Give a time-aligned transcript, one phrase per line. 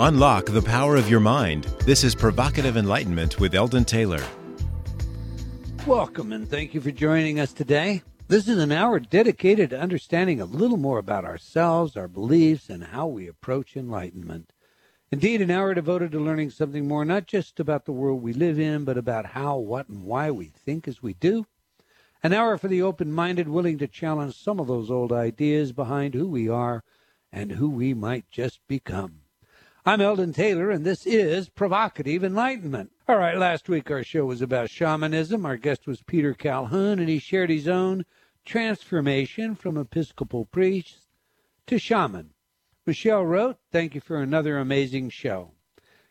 [0.00, 1.64] Unlock the power of your mind.
[1.80, 4.22] This is Provocative Enlightenment with Eldon Taylor.
[5.88, 8.04] Welcome and thank you for joining us today.
[8.28, 12.84] This is an hour dedicated to understanding a little more about ourselves, our beliefs, and
[12.84, 14.52] how we approach enlightenment.
[15.10, 18.60] Indeed, an hour devoted to learning something more, not just about the world we live
[18.60, 21.44] in, but about how, what, and why we think as we do.
[22.22, 26.14] An hour for the open minded, willing to challenge some of those old ideas behind
[26.14, 26.84] who we are
[27.32, 29.22] and who we might just become.
[29.88, 32.92] I'm Eldon Taylor, and this is Provocative Enlightenment.
[33.08, 35.46] All right, last week our show was about shamanism.
[35.46, 38.04] Our guest was Peter Calhoun, and he shared his own
[38.44, 41.06] transformation from Episcopal priest
[41.68, 42.34] to shaman.
[42.84, 45.52] Michelle wrote, Thank you for another amazing show.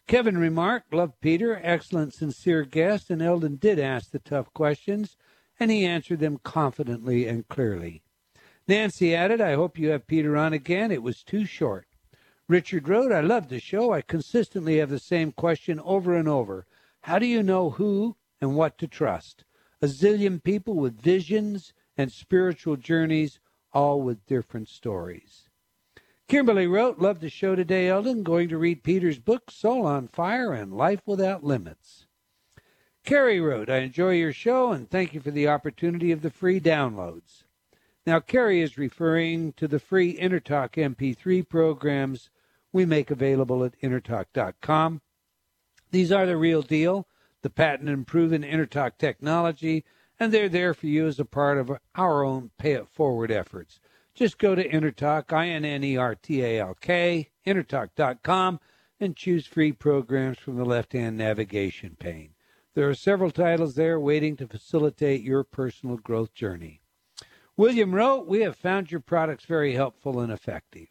[0.07, 5.17] Kevin remarked, Love Peter, excellent, sincere guest, and Eldon did ask the tough questions,
[5.59, 8.01] and he answered them confidently and clearly.
[8.67, 10.91] Nancy added, I hope you have Peter on again.
[10.91, 11.85] It was too short.
[12.49, 13.91] Richard wrote, I love the show.
[13.91, 16.65] I consistently have the same question over and over.
[17.01, 19.43] How do you know who and what to trust?
[19.81, 23.39] A zillion people with visions and spiritual journeys,
[23.73, 25.49] all with different stories.
[26.29, 28.23] Kimberly wrote, Love the show today, Eldon.
[28.23, 32.05] Going to read Peter's book, Soul on Fire and Life Without Limits.
[33.03, 36.61] Carrie wrote, I enjoy your show and thank you for the opportunity of the free
[36.61, 37.43] downloads.
[38.05, 42.29] Now, Carrie is referring to the free InnerTalk MP3 programs
[42.71, 45.01] we make available at innertalk.com.
[45.91, 47.07] These are the real deal,
[47.41, 49.85] the patent and proven InnerTalk technology,
[50.19, 53.79] and they're there for you as a part of our own pay it forward efforts.
[54.13, 58.59] Just go to InnerTalk, I-N-N-E-R-T-A-L-K, innertalk.com,
[58.99, 62.33] and choose free programs from the left-hand navigation pane.
[62.73, 66.81] There are several titles there waiting to facilitate your personal growth journey.
[67.55, 70.89] William wrote, We have found your products very helpful and effective.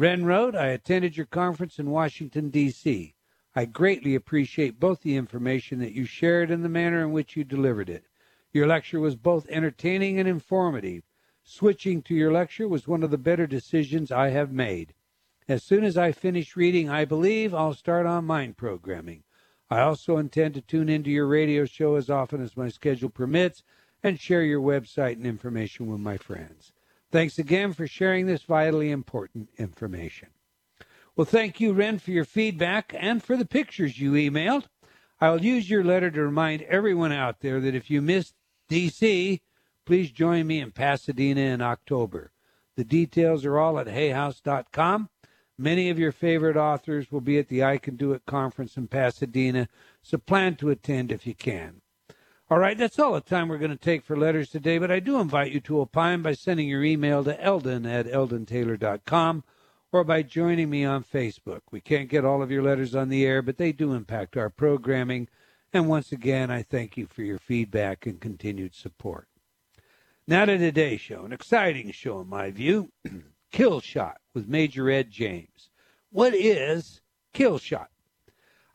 [0.00, 3.14] Ren wrote, I attended your conference in Washington, D.C.
[3.54, 7.44] I greatly appreciate both the information that you shared and the manner in which you
[7.44, 8.06] delivered it.
[8.50, 11.02] Your lecture was both entertaining and informative.
[11.42, 14.94] Switching to your lecture was one of the better decisions I have made.
[15.46, 19.24] As soon as I finish reading, I believe I'll start on mind programming.
[19.68, 23.62] I also intend to tune into your radio show as often as my schedule permits
[24.02, 26.72] and share your website and information with my friends.
[27.12, 30.28] Thanks again for sharing this vitally important information.
[31.16, 34.66] Well, thank you, Ren, for your feedback and for the pictures you emailed.
[35.20, 38.34] I'll use your letter to remind everyone out there that if you missed
[38.70, 39.40] DC,
[39.84, 42.32] please join me in Pasadena in October.
[42.76, 45.10] The details are all at hayhouse.com.
[45.58, 48.88] Many of your favorite authors will be at the I Can Do It conference in
[48.88, 49.68] Pasadena,
[50.00, 51.82] so plan to attend if you can.
[52.50, 54.98] All right, that's all the time we're going to take for letters today, but I
[54.98, 59.44] do invite you to opine by sending your email to eldon at eldontaylor.com
[59.92, 61.60] or by joining me on Facebook.
[61.70, 64.50] We can't get all of your letters on the air, but they do impact our
[64.50, 65.28] programming.
[65.72, 69.28] And once again, I thank you for your feedback and continued support.
[70.26, 72.90] Now to today's show, an exciting show in my view
[73.52, 75.70] Kill Shot with Major Ed Dames.
[76.10, 77.00] What is
[77.32, 77.89] Kill Shot?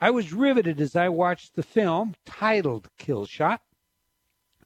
[0.05, 3.63] I was riveted as I watched the film titled Kill Shot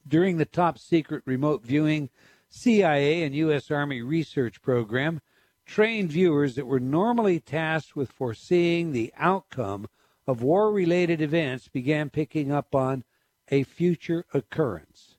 [0.06, 2.10] during the top secret remote viewing
[2.50, 3.72] CIA and U.S.
[3.72, 5.22] Army research program,
[5.66, 9.88] trained viewers that were normally tasked with foreseeing the outcome
[10.28, 13.06] of war related events began picking up on
[13.48, 15.16] a future occurrence.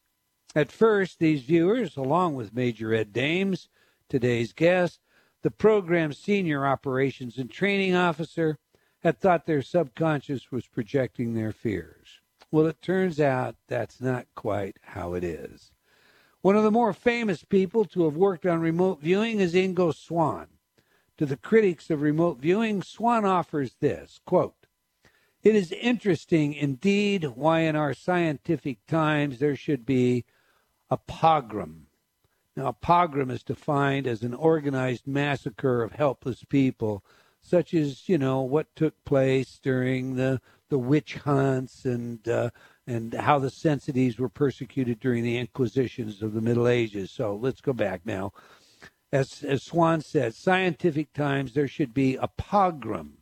[0.54, 3.70] At first, these viewers, along with Major Ed Dames,
[4.10, 5.00] today's guest,
[5.40, 8.58] the program's senior operations and training officer,
[9.00, 12.20] had thought their subconscious was projecting their fears.
[12.50, 15.72] Well, it turns out that's not quite how it is.
[16.42, 20.48] One of the more famous people to have worked on remote viewing is Ingo Swann.
[21.18, 24.66] To the critics of remote viewing, Swann offers this quote,
[25.42, 30.24] It is interesting indeed why in our scientific times there should be
[30.90, 31.86] a pogrom.
[32.56, 37.04] Now, a pogrom is defined as an organized massacre of helpless people,
[37.42, 42.50] such as, you know, what took place during the the witch hunts and uh,
[42.86, 47.10] and how the sensitives were persecuted during the inquisitions of the Middle Ages.
[47.10, 48.32] So let's go back now.
[49.12, 53.18] As as Swann said, scientific times there should be a pogrom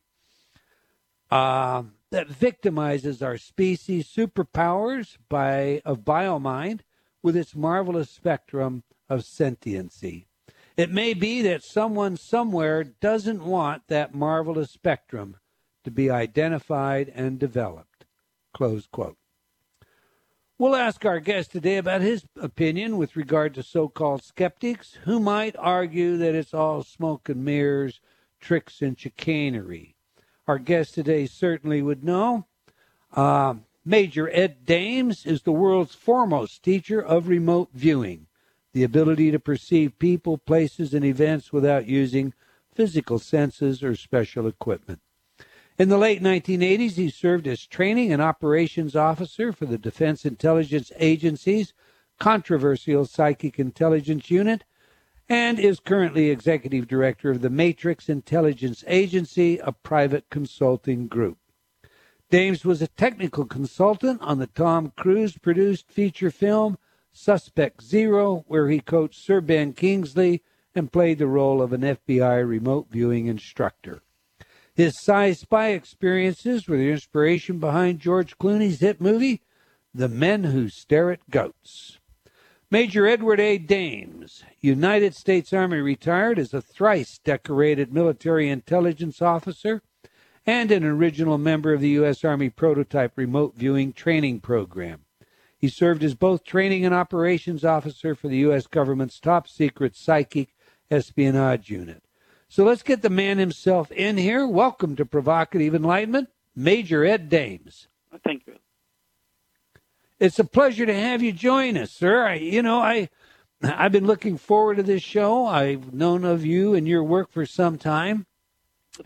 [1.30, 6.80] uh, that victimizes our species' superpowers by of biomind
[7.22, 10.27] with its marvelous spectrum of sentiency.
[10.78, 15.36] It may be that someone somewhere doesn't want that marvelous spectrum
[15.82, 18.04] to be identified and developed.
[20.56, 25.18] We'll ask our guest today about his opinion with regard to so called skeptics who
[25.18, 28.00] might argue that it's all smoke and mirrors,
[28.38, 29.96] tricks and chicanery.
[30.46, 32.46] our guest today certainly would know.
[33.12, 33.54] Uh,
[33.84, 38.27] Major Ed Dames is the world's foremost teacher of remote viewing,
[38.78, 42.32] the ability to perceive people, places, and events without using
[42.72, 45.00] physical senses or special equipment.
[45.76, 50.92] In the late 1980s, he served as training and operations officer for the Defense Intelligence
[50.96, 51.72] Agency's
[52.20, 54.62] controversial Psychic Intelligence Unit
[55.28, 61.38] and is currently executive director of the Matrix Intelligence Agency, a private consulting group.
[62.30, 66.78] Dames was a technical consultant on the Tom Cruise produced feature film
[67.12, 70.42] Suspect Zero, where he coached Sir Ben Kingsley
[70.74, 74.02] and played the role of an FBI remote viewing instructor.
[74.74, 79.42] His psi spy experiences were the inspiration behind George Clooney's hit movie,
[79.92, 81.98] The Men Who Stare at Goats.
[82.70, 83.58] Major Edward A.
[83.58, 89.82] Dames, United States Army retired as a thrice decorated military intelligence officer
[90.46, 92.24] and an original member of the U.S.
[92.24, 95.00] Army Prototype Remote Viewing Training Program.
[95.58, 98.68] He served as both training and operations officer for the U.S.
[98.68, 100.54] government's top secret psychic
[100.88, 102.04] espionage unit.
[102.48, 104.46] So let's get the man himself in here.
[104.46, 107.88] Welcome to Provocative Enlightenment, Major Ed Dames.
[108.24, 108.54] Thank you.
[110.20, 112.24] It's a pleasure to have you join us, sir.
[112.24, 113.08] I, you know, I,
[113.62, 115.44] I've been looking forward to this show.
[115.46, 118.26] I've known of you and your work for some time.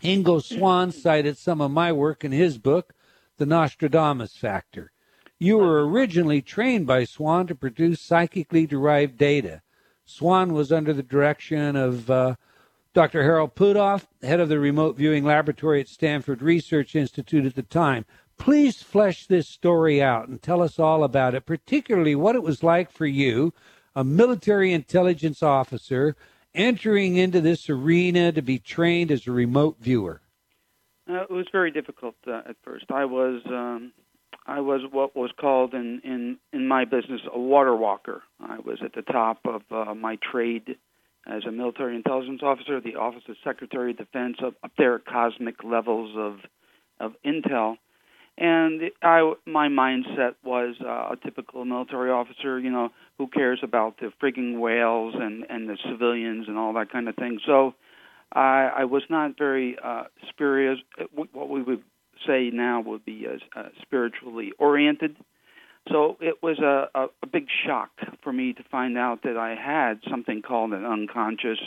[0.03, 2.93] Ingo Swann cited some of my work in his book,
[3.37, 4.92] The Nostradamus Factor.
[5.43, 9.61] You were originally trained by Swann to produce psychically derived data.
[10.05, 12.35] Swann was under the direction of uh,
[12.93, 13.23] Dr.
[13.23, 18.05] Harold Puthoff, head of the remote viewing laboratory at Stanford Research Institute at the time.
[18.37, 22.63] Please flesh this story out and tell us all about it, particularly what it was
[22.63, 23.53] like for you,
[23.97, 26.15] a military intelligence officer,
[26.55, 30.21] entering into this arena to be trained as a remote viewer.
[31.09, 32.85] Uh, it was very difficult uh, at first.
[32.89, 33.91] I was um,
[34.45, 38.23] I was what was called in, in in my business a water walker.
[38.39, 40.75] I was at the top of uh, my trade
[41.25, 45.05] as a military intelligence officer, the Office of Secretary of Defense, up, up there at
[45.05, 46.39] cosmic levels of
[46.99, 47.77] of intel.
[48.35, 52.89] And I, my mindset was uh, a typical military officer, you know,
[53.19, 57.15] who cares about the frigging whales and and the civilians and all that kind of
[57.15, 57.39] thing.
[57.45, 57.75] So,
[58.33, 60.79] I, I was not very uh, spurious.
[61.13, 61.83] What we would
[62.25, 65.15] say now would be uh, uh, spiritually oriented.
[65.91, 67.91] So it was a, a, a big shock
[68.23, 71.59] for me to find out that I had something called an unconscious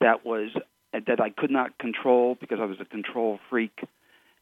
[0.00, 0.50] that was
[0.92, 3.78] that I could not control because I was a control freak,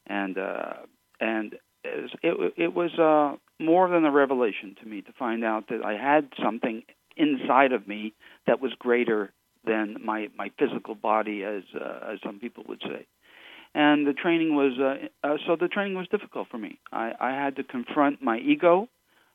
[0.06, 0.72] and uh,
[1.20, 1.54] and
[1.84, 5.84] it, it, it was uh, more than a revelation to me to find out that
[5.84, 6.82] I had something
[7.16, 8.14] inside of me
[8.46, 9.32] that was greater
[9.64, 13.06] than my my physical body, as uh, as some people would say
[13.74, 16.78] and the training was uh, uh, so the training was difficult for me.
[16.92, 18.88] I, I had to confront my ego,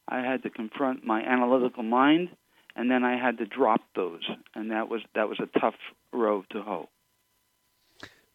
[0.08, 2.30] I had to confront my analytical mind,
[2.76, 4.22] and then I had to drop those,
[4.54, 5.76] and that was that was a tough
[6.12, 6.90] row to hoe.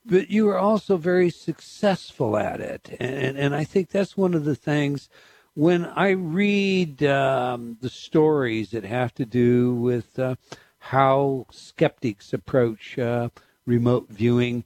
[0.05, 4.45] But you were also very successful at it, and and I think that's one of
[4.45, 5.09] the things.
[5.55, 10.37] When I read um, the stories that have to do with uh,
[10.79, 13.29] how skeptics approach uh,
[13.67, 14.65] remote viewing,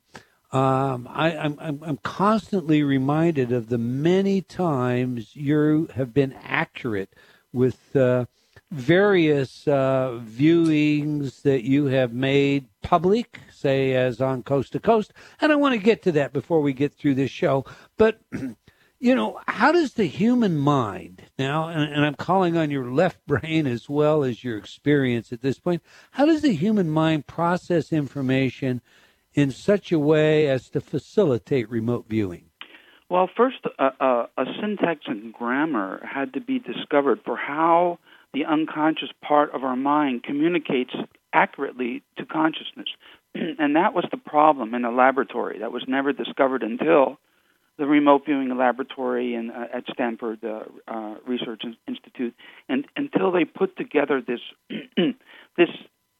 [0.54, 7.12] um, I, I'm, I'm constantly reminded of the many times you have been accurate
[7.52, 8.26] with uh,
[8.70, 15.12] various uh, viewings that you have made public, say as on Coast to Coast.
[15.40, 17.64] And I want to get to that before we get through this show.
[17.96, 18.20] But,
[19.00, 23.18] you know, how does the human mind now, and, and I'm calling on your left
[23.26, 25.82] brain as well as your experience at this point,
[26.12, 28.82] how does the human mind process information?
[29.35, 32.45] In such a way as to facilitate remote viewing?
[33.11, 37.99] Well, first, uh, uh, a syntax and grammar had to be discovered for how
[38.33, 40.95] the unconscious part of our mind communicates
[41.33, 42.88] accurately to consciousness.
[43.35, 45.59] and that was the problem in the laboratory.
[45.59, 47.19] That was never discovered until
[47.76, 52.35] the remote viewing laboratory in, uh, at Stanford uh, uh, Research Institute,
[52.69, 54.41] and until they put together this
[55.57, 55.69] this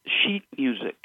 [0.05, 0.97] sheet music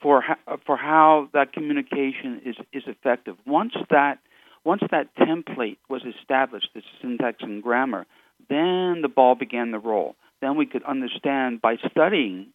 [0.00, 3.36] for how, for how that communication is is effective.
[3.46, 4.18] Once that
[4.64, 8.06] once that template was established, the syntax and grammar,
[8.48, 10.16] then the ball began to roll.
[10.40, 12.48] Then we could understand by studying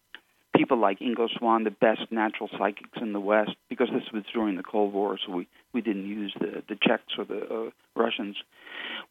[0.56, 4.56] people like Ingo Swann, the best natural psychics in the West, because this was during
[4.56, 8.36] the Cold War, so we, we didn't use the, the Czechs or the uh, Russians.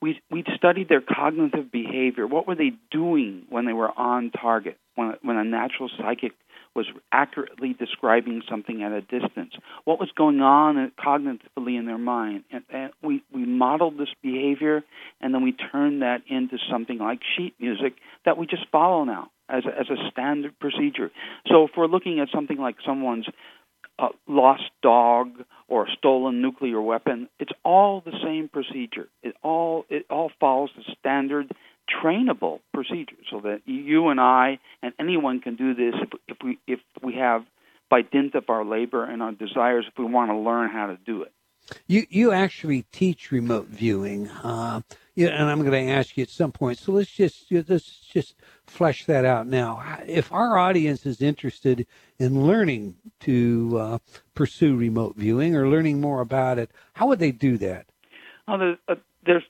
[0.02, 2.28] We we studied their cognitive behavior.
[2.28, 4.78] What were they doing when they were on target?
[4.96, 6.34] When when a natural psychic
[6.76, 9.54] was accurately describing something at a distance.
[9.86, 14.84] What was going on cognitively in their mind, and, and we we modeled this behavior,
[15.22, 17.94] and then we turned that into something like sheet music
[18.26, 21.12] that we just follow now as a, as a standard procedure.
[21.48, 23.28] So if we're looking at something like someone's
[23.98, 25.30] a lost dog
[25.68, 27.30] or stolen nuclear weapon.
[27.40, 29.08] It's all the same procedure.
[29.24, 31.52] It all it all follows the standard
[31.90, 36.60] trainable procedure, so that you and I and anyone can do this if, if we
[36.68, 37.46] if we have
[37.90, 40.98] by dint of our labor and our desires if we want to learn how to
[41.06, 41.32] do it.
[41.88, 44.82] You you actually teach remote viewing, uh,
[45.16, 46.78] yeah, and I'm going to ask you at some point.
[46.78, 48.36] So let's just let's just
[48.68, 49.84] flesh that out now.
[50.06, 51.88] If our audience is interested
[52.20, 53.98] in learning to uh,
[54.36, 57.88] pursue remote viewing or learning more about it, how would they do that?
[58.48, 59.44] Well, there's, uh, there's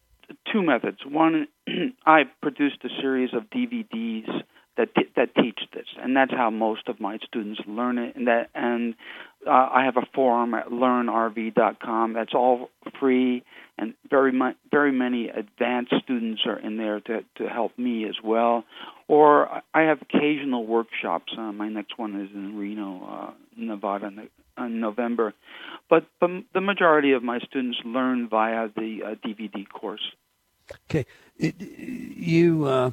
[0.51, 0.99] two methods.
[1.05, 1.47] One,
[2.05, 4.29] I produced a series of DVDs
[4.77, 8.15] that t- that teach this, and that's how most of my students learn it.
[8.15, 8.95] And that and
[9.47, 12.13] uh, I have a forum at learnrv.com.
[12.13, 13.43] That's all free,
[13.77, 18.15] and very much very many advanced students are in there to to help me as
[18.23, 18.65] well.
[19.07, 21.33] Or I have occasional workshops.
[21.37, 24.11] Uh, my next one is in Reno, uh, Nevada,
[24.57, 25.33] in November.
[25.89, 30.01] But, but the majority of my students learn via the uh, DVD course.
[30.89, 31.05] Okay,
[31.37, 32.91] you uh,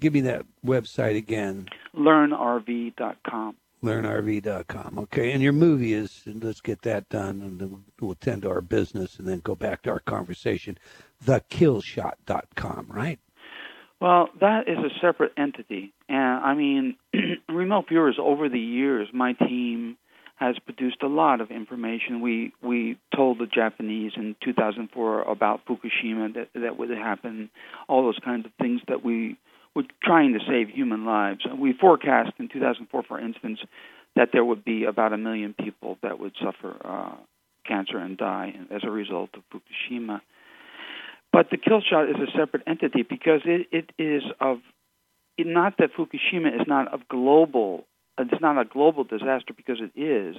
[0.00, 1.68] give me that website again.
[1.94, 3.56] LearnRV.com.
[3.84, 4.98] LearnRV.com.
[5.00, 6.22] Okay, and your movie is.
[6.26, 9.82] let's get that done, and then we'll tend to our business, and then go back
[9.82, 10.78] to our conversation.
[11.24, 13.18] TheKillshot.com, right?
[14.00, 16.96] Well, that is a separate entity, and I mean,
[17.48, 19.96] remote viewers over the years, my team
[20.36, 22.20] has produced a lot of information.
[22.20, 27.50] We we told the Japanese in 2004 about Fukushima that that would happen,
[27.88, 29.38] all those kinds of things that we
[29.74, 31.40] were trying to save human lives.
[31.58, 33.60] We forecast in 2004, for instance,
[34.14, 37.16] that there would be about a million people that would suffer uh,
[37.66, 40.20] cancer and die as a result of Fukushima.
[41.32, 44.58] But the kill shot is a separate entity because it, it is of
[45.38, 47.84] not that Fukushima is not of global
[48.18, 50.36] it's not a global disaster because it is,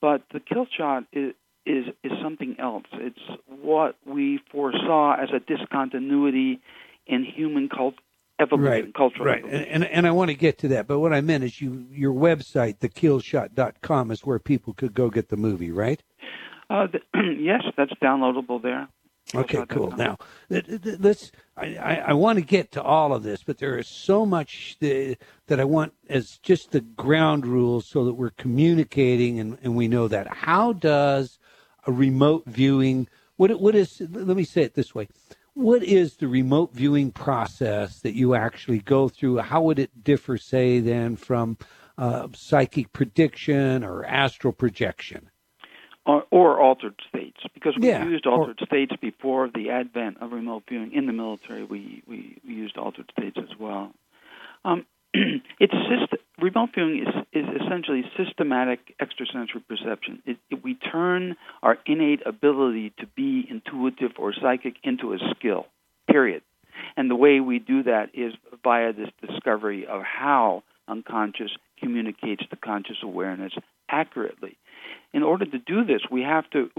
[0.00, 2.84] but the kill shot is is is something else.
[2.94, 6.60] It's what we foresaw as a discontinuity
[7.06, 7.94] in human cult
[8.40, 9.38] evolution, right, cultural right.
[9.38, 9.64] Evolution.
[9.64, 11.86] And, and and I want to get to that, but what I meant is you
[11.90, 16.02] your website, thekillshot.com, is where people could go get the movie, right?
[16.70, 17.00] Uh, the,
[17.38, 18.88] yes, that's downloadable there.
[19.34, 19.92] Okay, cool.
[19.92, 20.18] Now,
[20.50, 21.32] let's.
[21.56, 25.16] I, I, want to get to all of this, but there is so much that,
[25.46, 29.88] that I want as just the ground rules so that we're communicating and, and we
[29.88, 30.26] know that.
[30.28, 31.38] How does
[31.86, 35.08] a remote viewing, what, what is, let me say it this way.
[35.54, 39.38] What is the remote viewing process that you actually go through?
[39.38, 41.58] How would it differ, say, then from
[41.98, 45.30] uh, psychic prediction or astral projection?
[46.04, 50.32] Or, or altered states because we yeah, used altered or, states before the advent of
[50.32, 51.64] remote viewing in the military.
[51.64, 53.92] We we, we used altered states as well.
[54.64, 60.22] Um, it's syst- remote viewing is is essentially systematic extrasensory perception.
[60.26, 65.66] It, it, we turn our innate ability to be intuitive or psychic into a skill.
[66.10, 66.42] Period.
[66.96, 68.32] And the way we do that is
[68.64, 73.52] via this discovery of how unconscious communicates to conscious awareness
[73.88, 74.56] accurately
[75.12, 76.70] in order to do this, we have to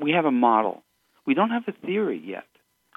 [0.00, 0.82] we have a model.
[1.26, 2.44] We don't have a theory yet.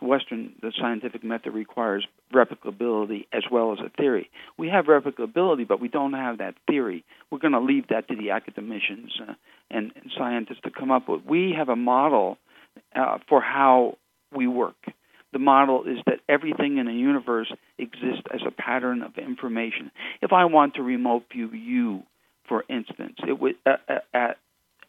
[0.02, 4.32] Western the scientific method requires replicability as well as a theory.
[4.58, 7.04] We have replicability, but we don't have that theory.
[7.30, 9.34] We're going to leave that to the academicians uh,
[9.70, 11.22] and, and, scientists to come up with.
[11.26, 12.38] We have a model
[12.96, 13.98] uh, for how
[14.36, 14.76] we work.
[15.34, 19.92] The model is that everything in the universe exists as a pattern of information.
[20.22, 22.04] If I want to remote view you,
[22.48, 24.34] for instance, it would uh, uh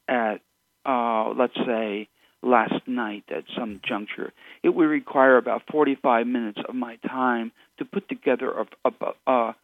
[0.09, 0.41] at
[0.85, 2.09] uh, let's say,
[2.43, 4.33] last night at some juncture,
[4.63, 9.57] it would require about 45 minutes of my time to put together a, a, a,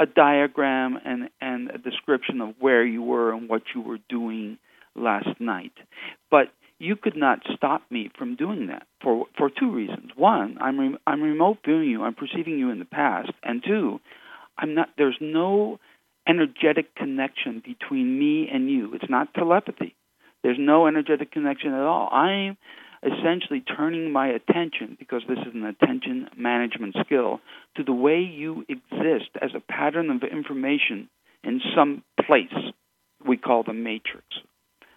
[0.00, 4.58] a diagram and, and a description of where you were and what you were doing
[4.94, 5.72] last night.
[6.30, 10.12] But you could not stop me from doing that for for two reasons.
[10.16, 14.00] One, I'm re- I'm remote viewing you, I'm perceiving you in the past, and two,
[14.56, 14.88] I'm not.
[14.96, 15.78] There's no
[16.28, 18.94] energetic connection between me and you.
[18.94, 19.94] It's not telepathy.
[20.42, 22.08] There's no energetic connection at all.
[22.12, 22.56] I'm
[23.02, 27.40] essentially turning my attention, because this is an attention management skill,
[27.76, 31.08] to the way you exist as a pattern of information
[31.42, 32.52] in some place
[33.26, 34.24] we call the matrix.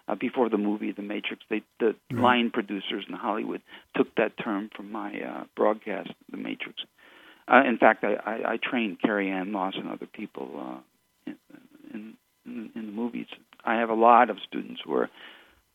[0.05, 2.21] Uh, before the movie The Matrix, they, the mm-hmm.
[2.21, 3.61] line producers in Hollywood
[3.95, 6.83] took that term from my uh, broadcast, The Matrix.
[7.47, 10.81] Uh, in fact, I, I, I trained Carrie-Anne Moss and other people
[11.93, 11.97] uh,
[12.45, 13.27] in, in the movies.
[13.63, 15.09] I have a lot of students who are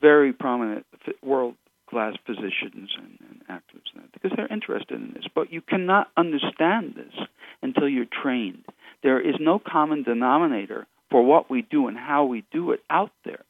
[0.01, 0.87] very prominent
[1.23, 1.55] world
[1.89, 3.83] class physicians and, and actors
[4.13, 5.25] because they're interested in this.
[5.35, 7.27] But you cannot understand this
[7.63, 8.65] until you're trained.
[9.03, 13.13] There is no common denominator for what we do and how we do it out
[13.25, 13.45] there.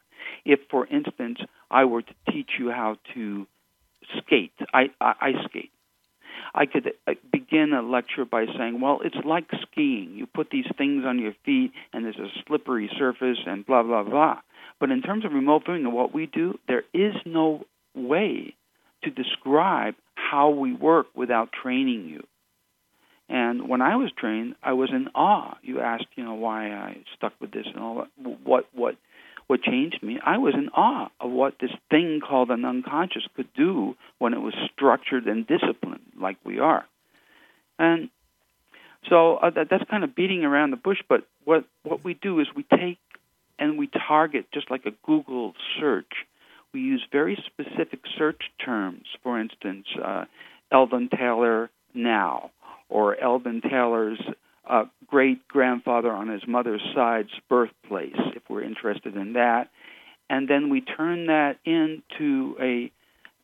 [0.45, 1.39] If, for instance,
[1.71, 3.47] I were to teach you how to
[4.19, 5.73] skate, I, I, I skate.
[6.55, 10.15] I could uh, begin a lecture by saying, well, it's like skiing.
[10.15, 14.03] You put these things on your feet, and there's a slippery surface, and blah, blah,
[14.03, 14.41] blah.
[14.81, 17.65] But in terms of remote viewing and what we do, there is no
[17.95, 18.55] way
[19.05, 22.25] to describe how we work without training you.
[23.29, 25.57] And when I was trained, I was in awe.
[25.63, 28.39] You asked, you know, why I stuck with this and all that.
[28.43, 28.97] What what
[29.49, 30.19] what changed me?
[30.25, 34.41] I was in awe of what this thing called an unconscious could do when it
[34.41, 36.87] was structured and disciplined, like we are.
[37.79, 38.11] And
[39.09, 40.99] so uh, that, that's kind of beating around the bush.
[41.09, 42.99] But what what we do is we take
[43.59, 46.13] and we target just like a Google search.
[46.75, 49.07] We use very specific search terms.
[49.23, 50.27] For instance, uh,
[50.71, 52.51] Eldon Taylor now
[52.91, 54.21] or Eldon Taylor's
[54.69, 59.71] uh, great grandfather on his mother's side's birthplace, if we're interested in that.
[60.31, 62.93] And then we turn that into a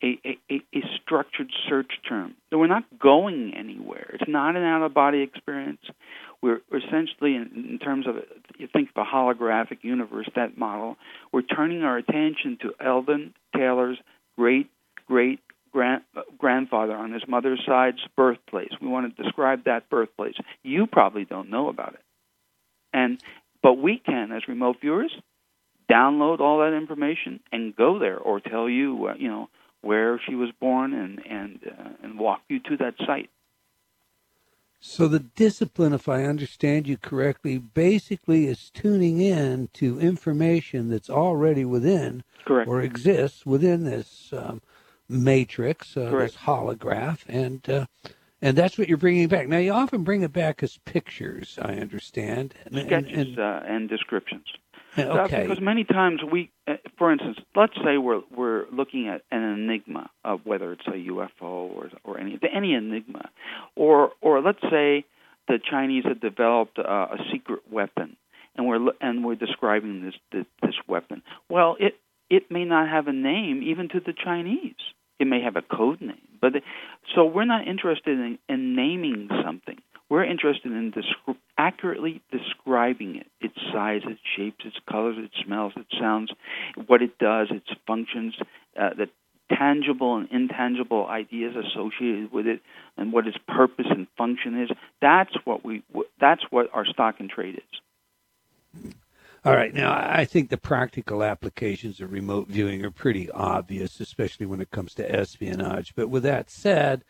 [0.02, 2.34] a, a, a structured search term.
[2.50, 4.10] So we're not going anywhere.
[4.12, 5.80] It's not an out of body experience.
[6.42, 8.16] We're essentially, in, in terms of
[8.58, 10.96] you think of a holographic universe, that model,
[11.32, 13.96] we're turning our attention to Eldon Taylor's
[14.36, 14.68] great
[15.06, 15.40] great
[15.74, 16.02] grand,
[16.38, 18.70] grandfather on his mother's side's birthplace.
[18.80, 20.36] We want to describe that birthplace.
[20.62, 22.00] You probably don't know about it,
[22.94, 23.20] and
[23.62, 25.12] but we can, as remote viewers,
[25.90, 29.50] download all that information and go there, or tell you, uh, you know,
[29.82, 33.28] where she was born and and uh, and walk you to that site.
[34.86, 41.08] So the discipline, if I understand you correctly, basically is tuning in to information that's
[41.08, 42.68] already within Correct.
[42.68, 44.60] or exists within this um,
[45.08, 47.86] matrix, uh, this holograph, and uh,
[48.42, 49.48] and that's what you're bringing back.
[49.48, 53.60] Now you often bring it back as pictures, I understand, and, sketches and, and, uh,
[53.66, 54.46] and descriptions.
[54.96, 55.42] Okay.
[55.42, 60.08] because many times we, uh, for instance, let's say we're we're looking at an enigma
[60.24, 63.28] of whether it's a UFO or or any any enigma,
[63.74, 65.04] or or let's say
[65.48, 68.16] the Chinese have developed uh, a secret weapon,
[68.56, 71.22] and we're and we're describing this, this this weapon.
[71.48, 71.98] Well, it
[72.30, 74.74] it may not have a name even to the Chinese.
[75.18, 76.52] It may have a code name, but
[77.14, 79.78] so we're not interested in, in naming something.
[80.08, 85.72] We're interested in descri- accurately describing it its size, its shapes, its colors, its smells,
[85.76, 86.30] its sounds,
[86.86, 88.34] what it does, its functions,
[88.78, 89.08] uh, the
[89.56, 92.60] tangible and intangible ideas associated with it,
[92.96, 94.70] and what its purpose and function is.
[95.00, 95.82] That's what we.
[96.20, 97.60] That's what our stock and trade
[98.82, 98.92] is.
[99.44, 99.74] All right.
[99.74, 104.70] Now, I think the practical applications of remote viewing are pretty obvious, especially when it
[104.70, 105.94] comes to espionage.
[105.94, 107.04] But with that said,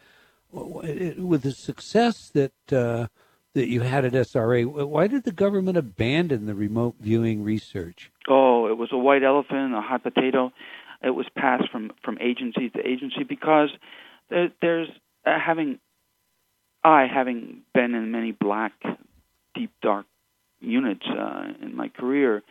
[0.51, 3.07] with the success that uh,
[3.55, 8.11] that you had at SRI, why did the government abandon the remote viewing research?
[8.29, 10.53] Oh, it was a white elephant, a hot potato.
[11.03, 13.71] It was passed from from agency to agency because
[14.29, 14.89] there, there's
[15.25, 15.79] uh, having
[16.83, 18.73] I having been in many black,
[19.55, 20.07] deep dark
[20.65, 22.43] units uh, in my career,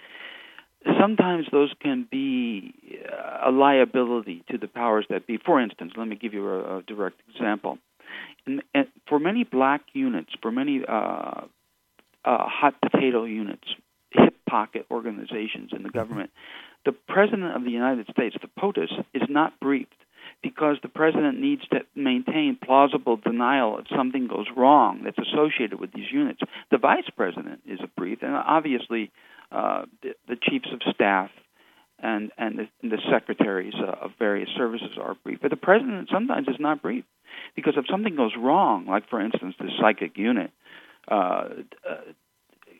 [0.99, 2.73] sometimes those can be
[3.11, 5.37] uh, a liability to the powers that be.
[5.37, 7.77] For instance, let me give you a, a direct example.
[8.45, 11.41] In, in, for many black units, for many uh, uh,
[12.25, 13.67] hot potato units,
[14.11, 15.97] hip pocket organizations in the mm-hmm.
[15.97, 16.31] government,
[16.85, 19.95] the President of the United States, the POTUS, is not briefed
[20.43, 25.93] because the president needs to maintain plausible denial if something goes wrong that's associated with
[25.93, 26.41] these units.
[26.69, 29.11] The vice president is a brief, and obviously
[29.51, 31.31] uh, the, the, chiefs of staff
[31.99, 35.41] and and the, and the secretaries uh, of various services are briefed.
[35.41, 37.07] But the president sometimes is not briefed
[37.55, 40.51] because if something goes wrong, like for instance the psychic unit,
[41.07, 41.47] uh,
[41.89, 42.01] uh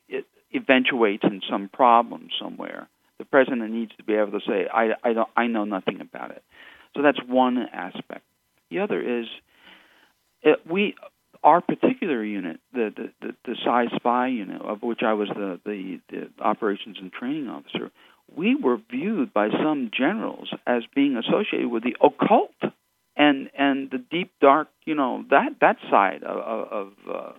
[0.09, 2.89] it eventuates in some problem somewhere.
[3.19, 6.31] The president needs to be able to say, "I, I don't, I know nothing about
[6.31, 6.43] it."
[6.95, 8.23] So that's one aspect.
[8.69, 9.25] The other is
[10.41, 10.95] it, we
[11.43, 15.59] our particular unit, the the the, the Psi Spy unit, of which I was the,
[15.65, 17.91] the the operations and training officer,
[18.35, 22.51] we were viewed by some generals as being associated with the occult
[23.15, 27.31] and and the deep dark, you know, that that side of of uh,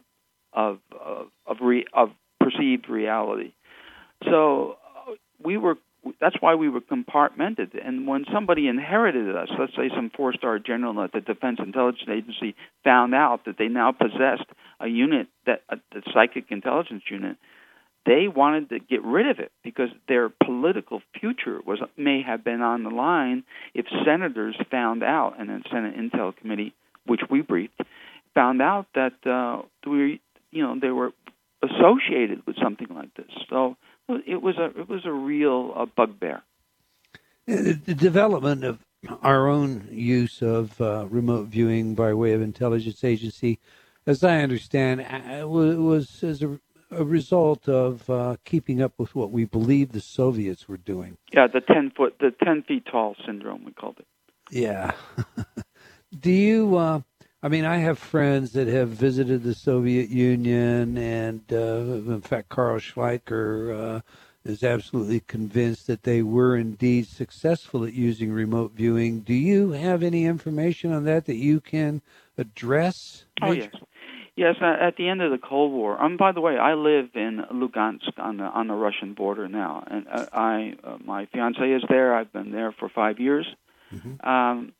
[0.52, 3.52] of of of, re, of perceived reality.
[4.24, 4.76] So
[5.08, 5.12] uh,
[5.42, 5.76] we were
[6.20, 7.70] that's why we were compartmented.
[7.82, 12.54] And when somebody inherited us, let's say some four-star general at the Defense Intelligence Agency
[12.82, 14.48] found out that they now possessed
[14.80, 17.36] a unit that a, the psychic intelligence unit
[18.06, 22.60] they wanted to get rid of it because their political future was may have been
[22.60, 26.74] on the line if senators found out, and the Senate Intel Committee,
[27.06, 27.80] which we briefed,
[28.34, 31.12] found out that uh, we, you know, they were
[31.62, 33.30] associated with something like this.
[33.48, 33.76] So
[34.08, 36.42] it was a it was a real uh, bugbear.
[37.46, 38.78] The, the development of
[39.22, 43.58] our own use of uh, remote viewing by way of intelligence agency,
[44.06, 46.58] as I understand, uh, was as a,
[46.90, 51.18] a result of uh, keeping up with what we believe the Soviets were doing.
[51.32, 54.06] Yeah, the ten foot, the ten feet tall syndrome, we called it.
[54.50, 54.92] Yeah.
[56.18, 56.76] Do you?
[57.44, 62.48] I mean, I have friends that have visited the Soviet Union, and uh, in fact,
[62.48, 64.00] Carl Schleicher uh,
[64.46, 69.20] is absolutely convinced that they were indeed successful at using remote viewing.
[69.20, 72.00] Do you have any information on that that you can
[72.38, 73.26] address?
[73.42, 73.74] Oh yes,
[74.36, 74.56] yes.
[74.62, 77.44] Uh, at the end of the Cold War, um, by the way, I live in
[77.52, 81.82] Lugansk on the on the Russian border now, and uh, I uh, my fiance is
[81.90, 82.14] there.
[82.14, 83.46] I've been there for five years.
[83.94, 84.26] Mm-hmm.
[84.26, 84.72] Um,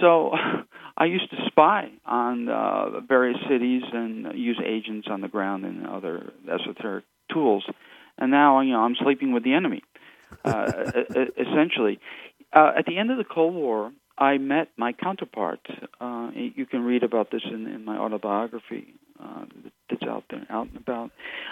[0.00, 0.32] so
[0.96, 5.86] I used to spy on uh, various cities and use agents on the ground and
[5.86, 7.64] other esoteric tools
[8.18, 9.82] and now you know I'm sleeping with the enemy.
[10.44, 10.72] Uh,
[11.38, 12.00] essentially,
[12.52, 15.60] uh, at the end of the Cold War, I met my counterpart.
[16.00, 19.44] Uh, you can read about this in, in my autobiography uh,
[19.88, 21.10] that's out there, out and about.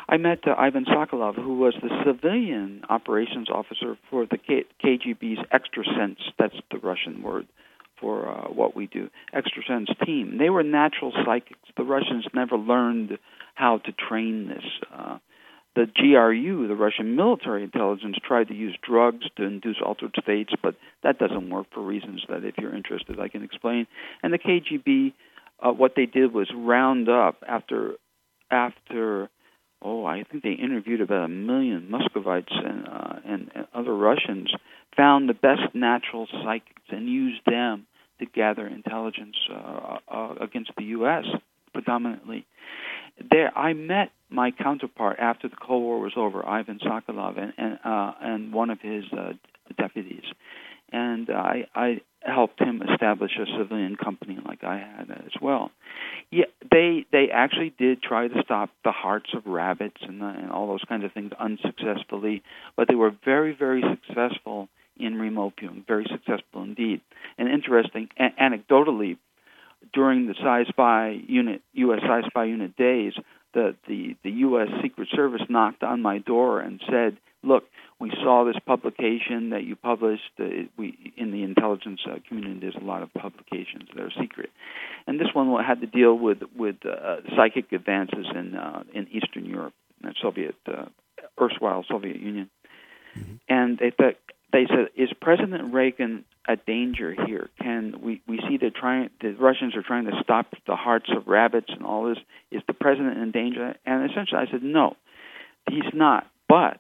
[0.09, 5.41] I met uh, Ivan Sokolov, who was the civilian operations officer for the K- KGB's
[5.53, 6.19] Extrasense.
[6.39, 7.47] That's the Russian word
[8.05, 9.09] for uh, what we do.
[9.35, 10.37] Extrasense team.
[10.39, 11.71] They were natural psychics.
[11.75, 13.19] The Russians never learned
[13.55, 14.65] how to train this.
[14.95, 15.19] Uh,
[15.75, 20.75] the GRU, the Russian military intelligence, tried to use drugs to induce altered states, but
[21.03, 23.87] that doesn't work for reasons that, if you're interested, I can explain.
[24.23, 25.15] And the KGB,
[25.61, 27.95] uh, what they did was round up after
[28.51, 29.31] after
[29.87, 34.51] oh, I think they interviewed about a million Muscovites and, uh, and, and other Russians,
[34.97, 37.87] found the best natural psychics and used them
[38.19, 41.25] to gather intelligence uh, uh, against the U.S.
[41.73, 42.47] predominantly
[43.31, 47.79] there I met my counterpart after the Cold War was over, Ivan Sokolov, and and,
[47.85, 49.33] uh, and one of his uh,
[49.79, 50.25] deputies,
[50.93, 55.71] and uh, I I helped him establish a civilian company like I had as well.
[56.31, 60.51] Yeah, they they actually did try to stop the hearts of rabbits and, the, and
[60.51, 62.43] all those kinds of things unsuccessfully,
[62.77, 67.01] but they were very very successful in remote viewing, very successful indeed.
[67.39, 69.19] And interesting, a- anecdotally,
[69.93, 70.35] during the
[70.69, 72.01] Spy unit, U.S.
[72.27, 73.13] Spy unit days,
[73.53, 74.69] the, the, the U.S.
[74.83, 77.65] Secret Service knocked on my door and said, look,
[78.01, 80.23] we saw this publication that you published.
[80.39, 84.51] Uh, we in the intelligence uh, community, there's a lot of publications that are secret,
[85.07, 89.45] and this one had to deal with with uh, psychic advances in uh, in Eastern
[89.45, 90.87] Europe, the Soviet, uh,
[91.41, 92.51] erstwhile Soviet Union,
[93.17, 93.35] mm-hmm.
[93.49, 94.17] and they thought
[94.55, 97.51] they said, is President Reagan a danger here?
[97.61, 101.27] Can we we see the trying the Russians are trying to stop the hearts of
[101.27, 102.19] rabbits and all this?
[102.53, 103.75] Is the president in danger?
[103.85, 104.97] And essentially, I said no,
[105.69, 106.31] he's not.
[106.49, 106.79] But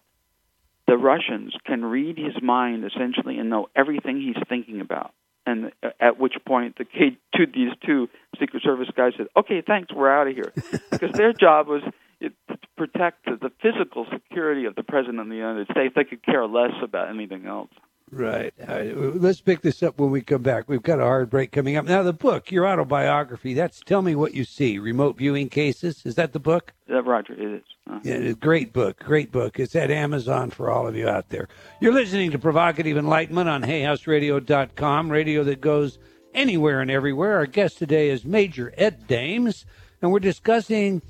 [0.87, 5.13] the Russians can read his mind essentially and know everything he's thinking about.
[5.45, 8.09] And at which point the K two these two
[8.39, 10.53] Secret Service guys said, "Okay, thanks, we're out of here,"
[10.93, 11.83] because their job was
[12.25, 15.95] to protect the physical security of the president of the United States.
[15.95, 17.71] They could care less about anything else.
[18.11, 18.53] Right.
[18.69, 18.97] right.
[18.97, 20.69] Let's pick this up when we come back.
[20.69, 21.87] We've got a hard break coming up.
[21.87, 26.03] Now, the book, your autobiography, that's Tell Me What You See Remote Viewing Cases.
[26.05, 26.73] Is that the book?
[26.89, 27.63] Yeah, Roger, it is.
[27.91, 28.01] Uh-huh.
[28.05, 29.01] Yeah, great book.
[29.01, 29.59] Great book.
[29.59, 31.49] It's at Amazon for all of you out there.
[31.81, 35.99] You're listening to Provocative Enlightenment on HayHouseRadio.com, radio that goes
[36.35, 37.37] anywhere and everywhere.
[37.37, 39.67] Our guest today is Major Ed Dames,
[40.01, 41.03] and we're discussing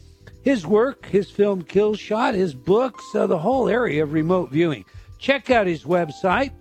[0.44, 4.84] his work, his film Kill Shot, his books, uh, the whole area of remote viewing.
[5.18, 6.52] Check out his website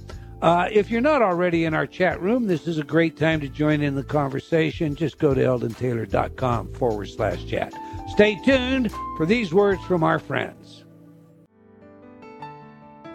[0.43, 3.47] uh, if you're not already in our chat room, this is a great time to
[3.47, 4.93] join in the conversation.
[4.93, 7.73] Just go to eldontaylor.com forward slash chat.
[8.09, 10.83] Stay tuned for these words from our friends.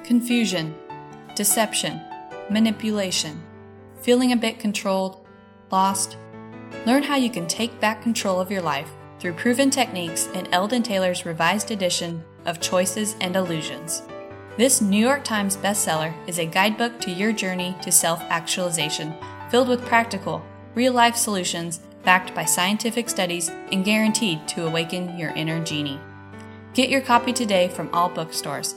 [0.05, 0.75] Confusion,
[1.35, 2.01] deception,
[2.49, 3.43] manipulation,
[4.01, 5.27] feeling a bit controlled,
[5.71, 6.17] lost.
[6.87, 10.83] Learn how you can take back control of your life through proven techniques in Eldon
[10.83, 14.03] Taylor's revised edition of Choices and Illusions.
[14.57, 19.15] This New York Times bestseller is a guidebook to your journey to self actualization,
[19.51, 25.31] filled with practical, real life solutions backed by scientific studies and guaranteed to awaken your
[25.31, 26.01] inner genie.
[26.75, 28.75] Get your copy today from all bookstores.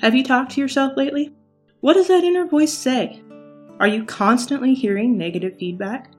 [0.00, 1.32] Have you talked to yourself lately?
[1.80, 3.21] What does that inner voice say?
[3.82, 6.12] Are you constantly hearing negative feedback?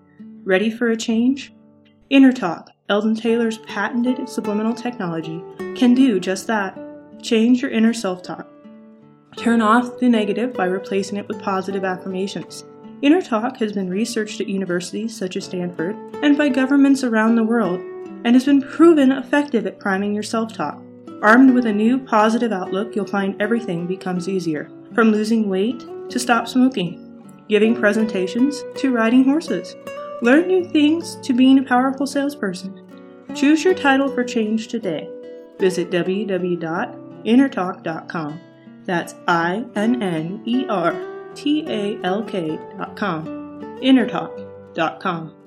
[0.43, 1.53] Ready for a change?
[2.11, 5.41] InnerTalk, Eldon Taylor's patented subliminal technology,
[5.73, 6.77] can do just that.
[7.21, 8.45] Change your inner self talk.
[9.37, 12.65] Turn off the negative by replacing it with positive affirmations.
[13.01, 17.79] InnerTalk has been researched at universities such as Stanford and by governments around the world
[18.25, 20.81] and has been proven effective at priming your self talk.
[21.21, 26.19] Armed with a new positive outlook, you'll find everything becomes easier from losing weight to
[26.19, 27.02] stop smoking,
[27.47, 29.75] giving presentations to riding horses.
[30.21, 32.79] Learn new things to being a powerful salesperson.
[33.35, 35.09] Choose your title for change today.
[35.59, 38.39] Visit www.innertalk.com.
[38.85, 40.95] That's I N N E R
[41.35, 43.25] T A L K.com.
[43.81, 45.42] Innertalk.com.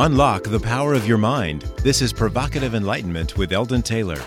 [0.00, 1.60] Unlock the power of your mind.
[1.82, 4.18] This is Provocative Enlightenment with Eldon Taylor.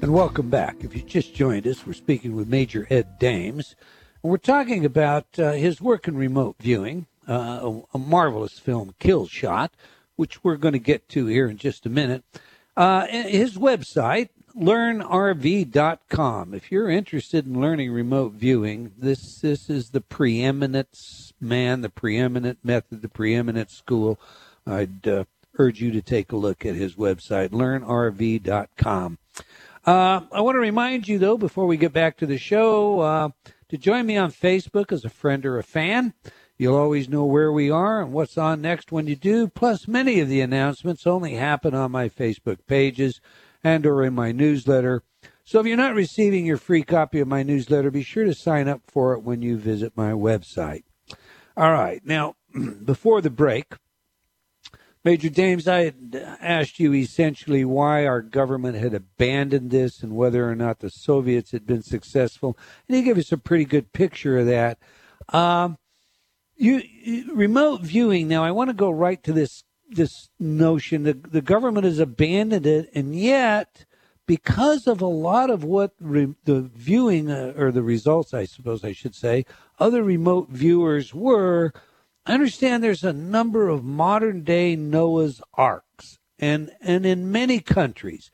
[0.00, 0.76] And welcome back.
[0.80, 3.76] If you just joined us, we're speaking with Major Ed Dames.
[4.22, 8.94] And we're talking about uh, his work in remote viewing, uh, a, a, marvelous film,
[8.98, 9.74] Kill Shot,
[10.16, 12.24] which we're going to get to here in just a minute.
[12.78, 16.54] Uh, his website, learnrv.com.
[16.54, 22.58] If you're interested in learning remote viewing, this this is the preeminent man, the preeminent
[22.62, 24.18] method, the preeminent school.
[24.66, 25.24] I'd uh,
[25.58, 29.18] urge you to take a look at his website, learnrv.com.
[29.86, 33.28] Uh, I want to remind you, though, before we get back to the show, uh,
[33.68, 36.12] to join me on Facebook as a friend or a fan.
[36.58, 39.48] You'll always know where we are and what's on next when you do.
[39.48, 43.22] Plus, many of the announcements only happen on my Facebook pages
[43.62, 45.02] and or in my newsletter.
[45.44, 48.68] So if you're not receiving your free copy of my newsletter, be sure to sign
[48.68, 50.84] up for it when you visit my website.
[51.56, 52.00] All right.
[52.04, 52.36] Now,
[52.84, 53.66] before the break,
[55.02, 60.48] Major Dames, I had asked you essentially why our government had abandoned this and whether
[60.48, 62.56] or not the Soviets had been successful.
[62.86, 64.78] And you gave us a pretty good picture of that.
[65.30, 65.78] Um,
[66.54, 68.28] you, you, remote viewing.
[68.28, 72.66] Now, I want to go right to this this notion that the government has abandoned
[72.66, 73.84] it, and yet,
[74.26, 78.84] because of a lot of what re, the viewing uh, or the results, I suppose
[78.84, 79.44] I should say,
[79.78, 81.72] other remote viewers were
[82.26, 88.30] I understand there's a number of modern day Noah's Arks, and, and in many countries.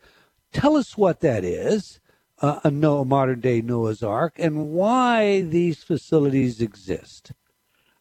[0.53, 2.01] Tell us what that is,
[2.43, 7.33] uh, a no, modern day Noah's Ark, and why these facilities exist.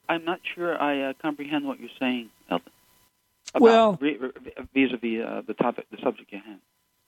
[0.09, 2.71] I'm not sure I uh, comprehend what you're saying, Eldon.
[3.53, 6.60] Well, vis-a-vis uh, the topic, the subject you have.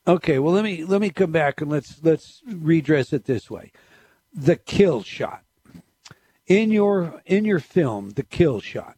[0.08, 3.72] Okay, well let me let me come back and let's let's redress it this way.
[4.34, 5.44] The kill shot
[6.48, 8.96] in your in your film, The Kill Shot,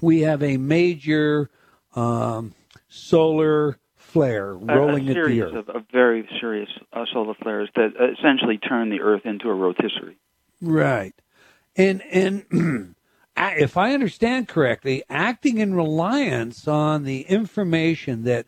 [0.00, 1.50] we have a major
[1.94, 2.54] um,
[2.88, 5.54] solar flare rolling a, a at the Earth.
[5.54, 10.18] Of, of very serious uh, solar flares that essentially turn the Earth into a rotisserie.
[10.60, 11.14] Right,
[11.76, 12.94] and and
[13.56, 18.46] if I understand correctly, acting in reliance on the information that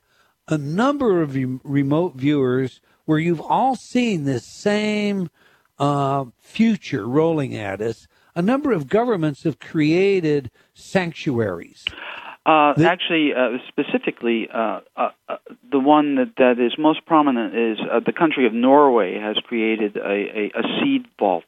[0.48, 5.30] a number of remote viewers, where you've all seen this same
[5.78, 11.84] uh, future rolling at us, a number of governments have created sanctuaries.
[12.44, 15.36] Uh, actually, uh, specifically, uh, uh, uh,
[15.70, 19.96] the one that, that is most prominent is uh, the country of Norway has created
[19.96, 21.44] a, a, a seed vault,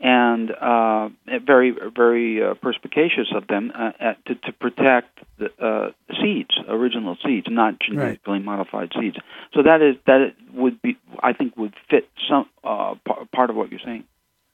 [0.00, 1.08] and uh,
[1.44, 7.74] very very uh, perspicacious of them at, to, to protect the seeds, original seeds, not
[7.80, 8.44] genetically right.
[8.44, 9.16] modified seeds.
[9.54, 13.80] So that is that would be, I think, would fit some part of what you're
[13.84, 14.04] saying.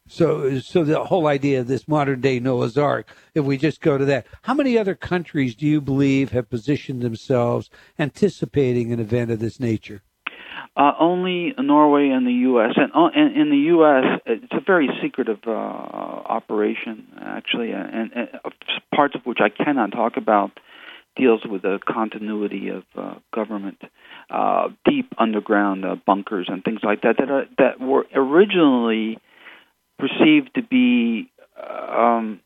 [0.07, 3.97] So, so the whole idea of this modern day Noah's Ark, if we just go
[3.97, 9.31] to that, how many other countries do you believe have positioned themselves anticipating an event
[9.31, 10.03] of this nature?
[10.77, 12.73] Uh, only Norway and the U.S.
[12.77, 18.29] And uh, in, in the U.S., it's a very secretive uh, operation, actually, and, and
[18.45, 18.51] uh,
[18.93, 20.51] parts of which I cannot talk about
[21.17, 23.81] deals with the continuity of uh, government,
[24.31, 29.19] uh, deep underground uh, bunkers and things like that that are, that were originally
[29.99, 32.41] perceived to be um,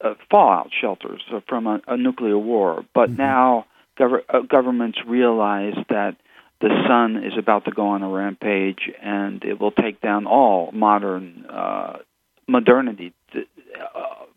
[0.00, 2.84] uh, fallout shelters from a, a nuclear war.
[2.94, 3.16] But mm-hmm.
[3.16, 3.66] now
[3.98, 6.16] gov- uh, governments realize that
[6.64, 10.72] the sun is about to go on a rampage, and it will take down all
[10.72, 11.98] modern uh,
[12.48, 13.12] modernity.
[13.34, 13.40] Uh,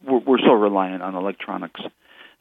[0.06, 1.80] we're, we're so reliant on electronics,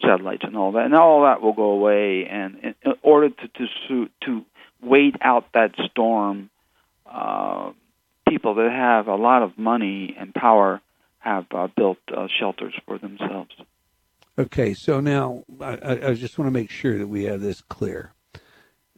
[0.02, 2.26] satellites, and all that, and all that will go away.
[2.28, 4.44] And in, order to to to
[4.82, 6.50] wait out that storm.
[7.08, 7.70] Uh,
[8.28, 10.80] people that have a lot of money and power
[11.20, 13.52] have uh, built uh, shelters for themselves.
[14.36, 18.12] Okay, so now I, I just want to make sure that we have this clear.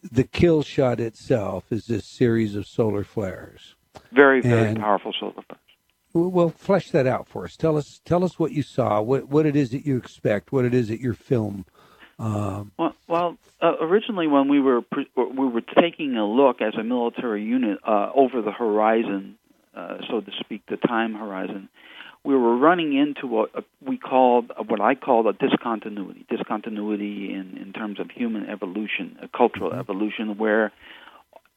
[0.02, 3.74] The kill shot itself is this series of solar flares.
[4.12, 5.60] Very, very And- powerful solar flares.
[6.14, 7.56] Well, flesh that out for us.
[7.56, 10.64] Tell us, tell us what you saw, what what it is that you expect, what
[10.64, 11.64] it is that your film.
[12.18, 16.74] Um, Well, well uh, originally when we were pre- we were taking a look as
[16.76, 19.36] a military unit uh, over the horizon,
[19.76, 21.68] uh, so to speak, the time horizon,
[22.28, 26.26] we were running into what uh, we called what I called a discontinuity.
[26.28, 30.70] Discontinuity in in terms of human evolution, a cultural evolution, where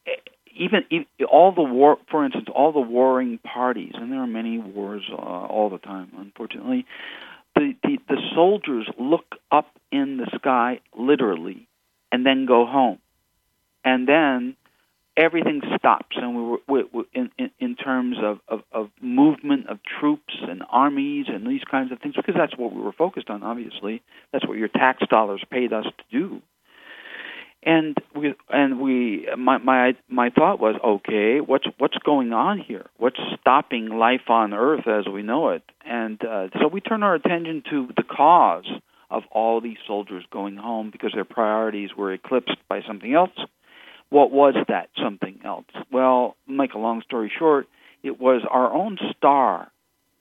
[0.06, 0.12] eh,
[0.56, 4.56] even, even all the war, for instance, all the warring parties, and there are many
[4.56, 6.86] wars uh, all the time, unfortunately.
[7.54, 11.68] The, the the soldiers look up in the sky literally,
[12.10, 12.98] and then go home,
[13.84, 14.56] and then
[15.16, 16.16] everything stops.
[16.16, 20.62] And we were we, we, in, in terms of, of of movement of troops and
[20.70, 23.42] armies and these kinds of things, because that's what we were focused on.
[23.42, 26.42] Obviously, that's what your tax dollars paid us to do
[27.62, 32.86] and we and we my my my thought was okay what's what's going on here
[32.98, 37.14] what's stopping life on earth as we know it and uh, so we turn our
[37.14, 38.66] attention to the cause
[39.10, 43.30] of all these soldiers going home because their priorities were eclipsed by something else
[44.12, 47.66] what was that something else well make a long story short
[48.02, 49.70] it was our own star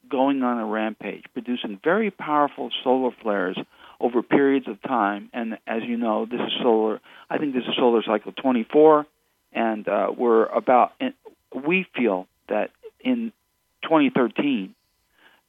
[0.10, 3.58] going on a rampage producing very powerful solar flares
[4.02, 5.30] over periods of time.
[5.32, 7.00] And as you know, this is solar.
[7.30, 9.06] I think this is solar cycle 24,
[9.54, 10.94] and uh, we're about.
[11.54, 13.32] We feel that in
[13.84, 14.74] 2013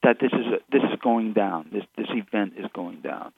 [0.03, 1.71] that this is this is going down.
[1.73, 3.33] This this event is going down.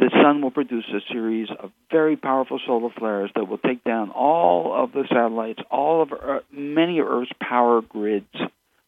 [0.00, 4.10] The sun will produce a series of very powerful solar flares that will take down
[4.10, 8.34] all of the satellites, all of Earth, many of Earth's power grids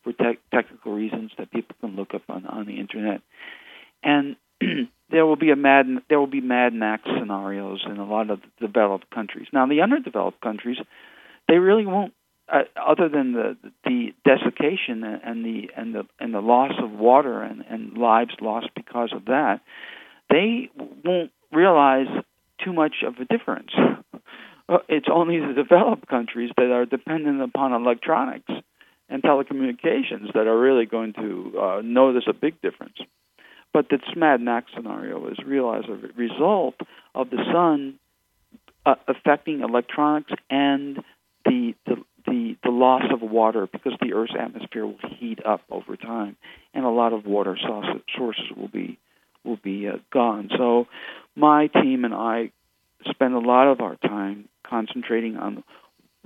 [0.03, 3.21] for te- technical reasons that people can look up on, on the internet.
[4.03, 4.37] And
[5.11, 8.41] there will be a mad there will be Mad Max scenarios in a lot of
[8.59, 9.49] developed countries.
[9.53, 10.79] Now, the underdeveloped countries,
[11.47, 12.15] they really won't,
[12.51, 17.43] uh, other than the the desiccation and the and the and the loss of water
[17.43, 19.61] and, and lives lost because of that,
[20.33, 20.71] they
[21.05, 22.07] won't realize
[22.65, 23.71] too much of a difference.
[24.69, 28.51] Uh, It's only the developed countries that are dependent upon electronics
[29.09, 32.99] and telecommunications that are really going to uh, notice a big difference.
[33.73, 36.77] But this Mad Max scenario is real as a result
[37.15, 37.99] of the sun
[38.87, 40.99] uh, affecting electronics and
[41.45, 45.97] the, the the the loss of water because the Earth's atmosphere will heat up over
[45.97, 46.37] time,
[46.73, 47.59] and a lot of water
[48.17, 48.99] sources will be
[49.45, 50.51] will be uh, gone.
[50.57, 50.87] So,
[51.35, 52.53] my team and I
[53.11, 55.65] spend a lot of our time concentrating on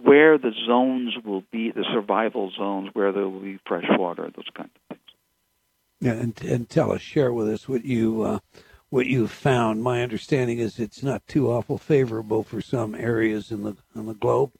[0.02, 4.48] where the zones will be, the survival zones, where there will be fresh water, those
[4.54, 5.10] kinds of things.
[6.00, 8.38] yeah, and and tell us, share with us what you uh,
[8.90, 9.82] what you found.
[9.82, 14.14] My understanding is it's not too awful favorable for some areas in the on the
[14.14, 14.52] globe.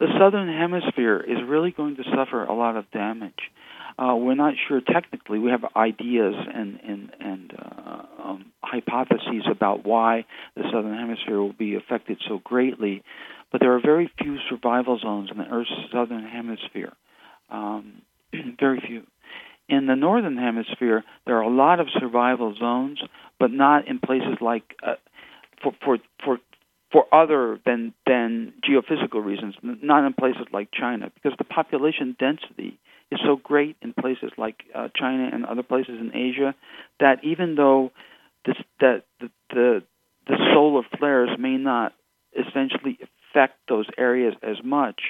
[0.00, 3.50] the southern hemisphere is really going to suffer a lot of damage.
[3.98, 5.38] Uh, we're not sure technically.
[5.38, 10.24] We have ideas and and and uh, um, hypotheses about why
[10.56, 13.02] the southern hemisphere will be affected so greatly,
[13.50, 16.92] but there are very few survival zones in the Earth's southern hemisphere.
[17.50, 18.02] Um,
[18.58, 19.02] very few.
[19.68, 23.00] In the northern hemisphere, there are a lot of survival zones,
[23.38, 24.94] but not in places like uh,
[25.62, 26.38] for for for
[26.90, 32.78] for other than than geophysical reasons, not in places like China, because the population density
[33.12, 36.54] is so great in places like uh, China and other places in Asia
[36.98, 37.92] that even though
[38.46, 39.82] this that the, the
[40.26, 41.92] the solar flares may not
[42.32, 45.00] essentially affect those areas as much,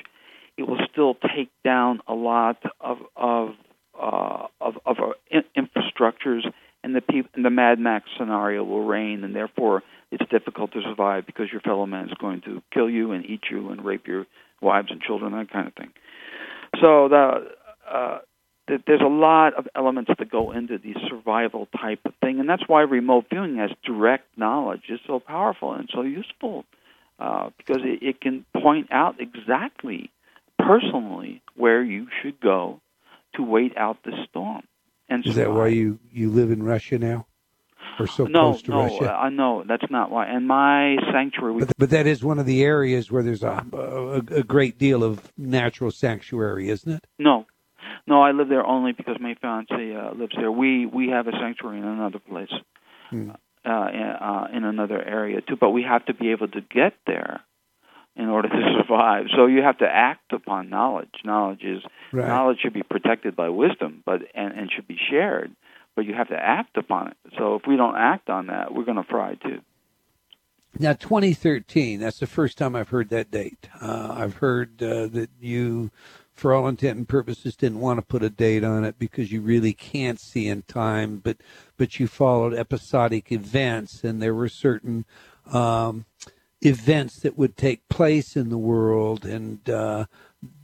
[0.57, 3.51] it will still take down a lot of of
[4.01, 6.51] uh, of, of our in- infrastructures,
[6.83, 10.81] and the peop- and the Mad Max scenario will reign, and therefore it's difficult to
[10.83, 14.07] survive because your fellow man is going to kill you and eat you and rape
[14.07, 14.27] your
[14.61, 15.91] wives and children, that kind of thing.
[16.81, 17.49] So the
[17.91, 18.19] uh,
[18.69, 22.49] th- there's a lot of elements that go into the survival type of thing, and
[22.49, 26.65] that's why remote viewing as direct knowledge is so powerful and so useful
[27.19, 30.11] uh, because it, it can point out exactly
[30.59, 32.81] personally where you should go
[33.35, 34.63] to wait out the storm.
[35.09, 37.27] And Is that why you you live in Russia now,
[37.99, 39.23] or so no, close to no, Russia?
[39.25, 40.27] uh, no, that's not why.
[40.27, 44.39] And my sanctuary, But, but that is one of the areas where there's a, a,
[44.39, 47.07] a great deal of natural sanctuary, isn't it?
[47.19, 47.47] No,
[48.07, 50.51] no, I live there only because my fiance uh, lives there.
[50.51, 52.53] We we have a sanctuary in another place,
[53.11, 53.31] Hmm.
[53.65, 55.57] uh, in, uh, in another area too.
[55.57, 57.41] But we have to be able to get there
[58.17, 59.27] in order to survive.
[59.37, 61.15] So you have to act upon knowledge.
[61.25, 61.83] Knowledge is
[62.13, 62.29] Right.
[62.29, 65.51] knowledge should be protected by wisdom, but and, and should be shared.
[65.95, 67.17] but you have to act upon it.
[67.39, 69.61] So if we don't act on that, we're going to fry too.
[70.79, 73.69] Now, 2013, that's the first time I've heard that date.
[73.81, 75.91] Uh, I've heard uh, that you,
[76.35, 79.41] for all intent and purposes, didn't want to put a date on it because you
[79.41, 81.37] really can't see in time, but,
[81.77, 85.05] but you followed episodic events, and there were certain
[85.53, 86.05] um,
[86.61, 90.07] events that would take place in the world, and uh,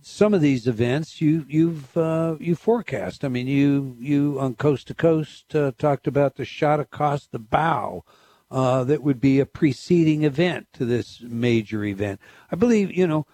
[0.00, 3.24] some of these events you you've uh, you forecast.
[3.24, 7.38] I mean, you you on Coast to Coast uh, talked about the shot across the
[7.38, 8.04] bow.
[8.50, 12.18] Uh, that would be a preceding event to this major event.
[12.50, 13.26] I believe, you know,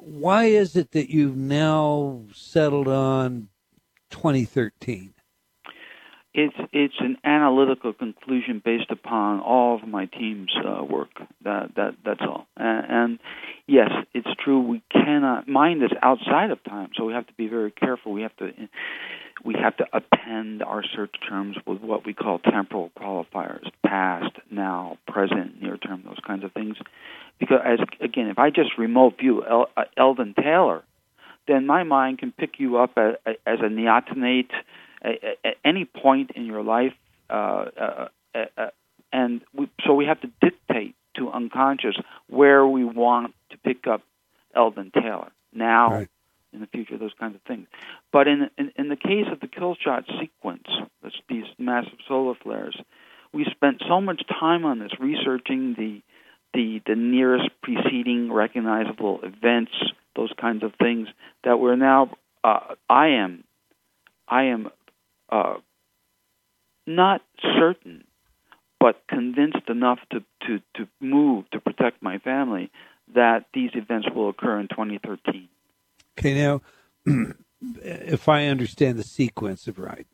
[0.00, 3.48] why is it that you've now settled on
[4.10, 5.12] 2013?
[6.38, 11.08] It's it's an analytical conclusion based upon all of my team's uh, work.
[11.44, 12.46] That that that's all.
[12.58, 13.18] And, and
[13.66, 14.60] yes, it's true.
[14.60, 18.12] We cannot mind is outside of time, so we have to be very careful.
[18.12, 18.50] We have to
[19.46, 24.98] we have to append our search terms with what we call temporal qualifiers: past, now,
[25.08, 26.76] present, near term, those kinds of things.
[27.38, 30.82] Because as again, if I just remote view El, uh, Eldon Taylor,
[31.46, 33.14] then my mind can pick you up as,
[33.46, 34.50] as a neonate
[35.02, 36.94] at any point in your life,
[37.30, 38.70] uh, uh, uh, uh,
[39.12, 41.96] and we, so we have to dictate to unconscious
[42.28, 44.02] where we want to pick up
[44.54, 46.08] Eldon Taylor now, right.
[46.52, 47.66] in the future, those kinds of things.
[48.12, 50.66] But in, in in the case of the kill shot sequence,
[51.28, 52.76] these massive solar flares,
[53.32, 56.02] we spent so much time on this researching the
[56.54, 59.72] the the nearest preceding recognizable events,
[60.14, 61.08] those kinds of things
[61.44, 62.10] that we're now.
[62.42, 63.44] Uh, I am
[64.28, 64.70] I am
[65.30, 65.54] uh,
[66.86, 67.22] not
[67.58, 68.04] certain,
[68.78, 72.70] but convinced enough to, to, to move to protect my family
[73.14, 75.48] that these events will occur in 2013.
[76.18, 76.62] Okay, now,
[77.82, 80.06] if I understand the sequence of right,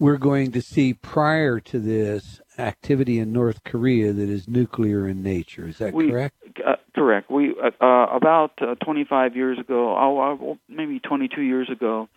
[0.00, 5.22] we're going to see prior to this activity in North Korea that is nuclear in
[5.22, 5.68] nature.
[5.68, 6.34] Is that we, correct?
[6.66, 7.30] Uh, correct.
[7.30, 12.08] We uh, uh about uh, 25 years ago, oh, maybe 22 years ago,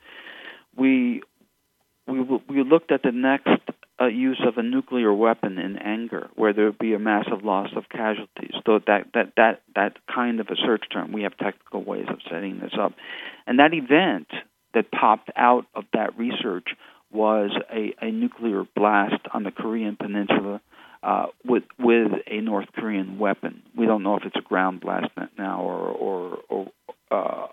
[0.75, 1.21] we
[2.07, 3.49] we we looked at the next
[3.99, 7.69] uh, use of a nuclear weapon in anger, where there would be a massive loss
[7.75, 8.53] of casualties.
[8.65, 11.11] So that that that that kind of a search term.
[11.11, 12.93] We have technical ways of setting this up,
[13.45, 14.27] and that event
[14.73, 16.69] that popped out of that research
[17.13, 20.61] was a, a nuclear blast on the Korean Peninsula
[21.03, 23.61] uh, with with a North Korean weapon.
[23.75, 26.71] We don't know if it's a ground blast now or or, or
[27.11, 27.47] uh,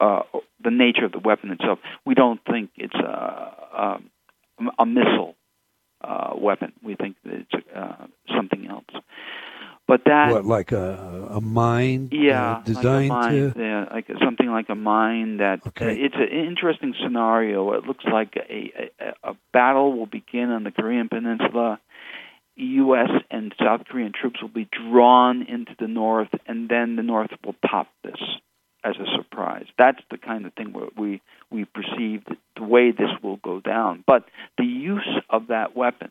[0.00, 0.22] uh,
[0.62, 1.78] the nature of the weapon itself.
[2.04, 4.00] We don't think it's a, a,
[4.78, 5.34] a missile
[6.02, 6.72] uh, weapon.
[6.82, 8.06] We think that it's uh,
[8.36, 8.84] something else.
[9.86, 12.10] But that what like a a mine?
[12.12, 14.17] Yeah, uh, designed like mine, to yeah, like something
[14.58, 15.38] like a mine.
[15.38, 15.94] That uh, okay.
[15.94, 17.72] it's an interesting scenario.
[17.72, 21.80] It looks like a, a a battle will begin on the Korean Peninsula.
[22.56, 23.10] U.S.
[23.30, 27.54] and South Korean troops will be drawn into the north, and then the north will
[27.70, 28.20] top this
[28.82, 29.66] as a surprise.
[29.78, 32.24] That's the kind of thing where we we perceive
[32.56, 34.02] the way this will go down.
[34.06, 34.24] But
[34.56, 36.10] the use of that weapon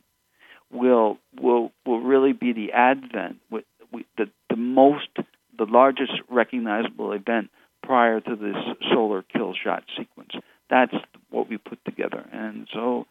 [0.71, 5.09] will will will really be the advent with, with the the most
[5.57, 7.49] the largest recognizable event
[7.87, 8.57] prior to this
[8.91, 10.33] solar kill shot sequence.
[10.69, 10.93] That's
[11.29, 13.07] what we put together, and so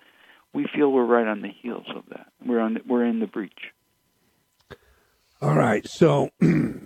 [0.53, 2.27] we feel we're right on the heels of that.
[2.45, 3.72] We're on we're in the breach.
[5.41, 6.83] All right, so we're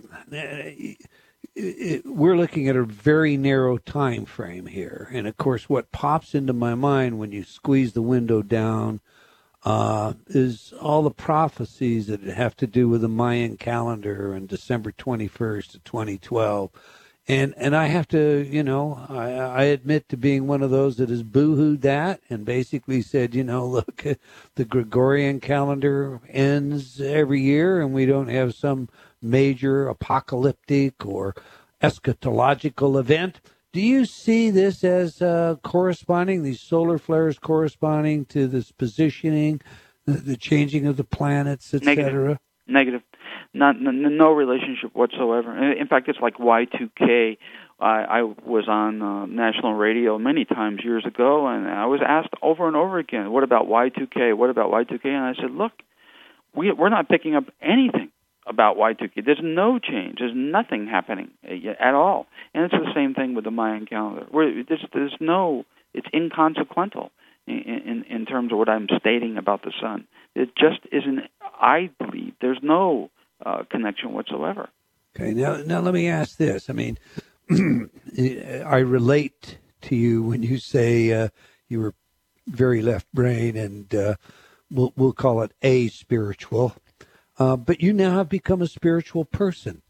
[2.37, 6.75] looking at a very narrow time frame here, and of course, what pops into my
[6.75, 9.01] mind when you squeeze the window down
[9.63, 14.93] uh, is all the prophecies that have to do with the Mayan calendar and December
[14.93, 16.71] twenty first of twenty twelve.
[17.31, 20.97] And and I have to, you know, I, I admit to being one of those
[20.97, 24.03] that has boohooed that and basically said, you know, look,
[24.55, 28.89] the Gregorian calendar ends every year, and we don't have some
[29.21, 31.33] major apocalyptic or
[31.81, 33.39] eschatological event.
[33.71, 39.61] Do you see this as uh, corresponding, these solar flares corresponding to this positioning,
[40.05, 42.39] the, the changing of the planets, etc.?
[42.67, 43.03] Negative.
[43.53, 45.73] Not, no relationship whatsoever.
[45.73, 47.37] In fact, it's like Y2K.
[47.81, 52.33] I, I was on uh, national radio many times years ago, and I was asked
[52.41, 54.37] over and over again, "What about Y2K?
[54.37, 55.73] What about Y2K?" And I said, "Look,
[56.55, 58.09] we, we're not picking up anything
[58.47, 59.25] about Y2K.
[59.25, 60.17] There's no change.
[60.19, 62.27] There's nothing happening at all.
[62.53, 64.25] And it's the same thing with the Mayan calendar.
[64.31, 67.11] Where there's, there's no, it's inconsequential
[67.47, 70.07] in, in, in terms of what I'm stating about the sun.
[70.35, 73.09] It just isn't, I believe, there's no
[73.45, 74.69] uh, connection whatsoever.
[75.15, 76.69] Okay, now, now let me ask this.
[76.69, 76.97] I mean,
[78.65, 81.29] I relate to you when you say uh,
[81.67, 81.95] you were
[82.47, 84.15] very left brain, and uh,
[84.69, 86.75] we'll we'll call it a spiritual.
[87.37, 89.81] Uh, but you now have become a spiritual person,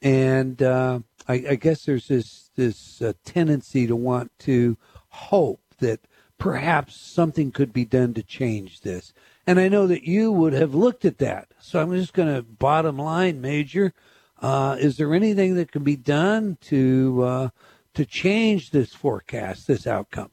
[0.00, 4.76] and uh, I, I, guess there's this this uh, tendency to want to
[5.08, 6.00] hope that
[6.38, 9.12] perhaps something could be done to change this.
[9.46, 11.48] And I know that you would have looked at that.
[11.60, 13.92] So I'm just going to bottom line, Major.
[14.40, 17.48] Uh, is there anything that can be done to uh,
[17.94, 20.30] to change this forecast, this outcome?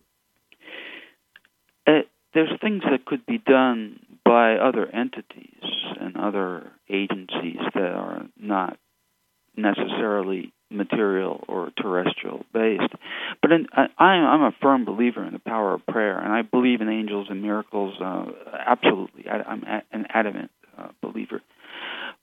[1.88, 2.02] Uh,
[2.34, 5.64] there's things that could be done by other entities
[6.00, 8.78] and other agencies that are not
[9.56, 12.94] necessarily material or terrestrial based.
[13.42, 16.82] But in, I, am a firm believer in the power of prayer, and I believe
[16.82, 17.96] in angels and miracles.
[18.00, 18.26] Uh,
[18.66, 21.42] absolutely, I, am an adamant uh, believer.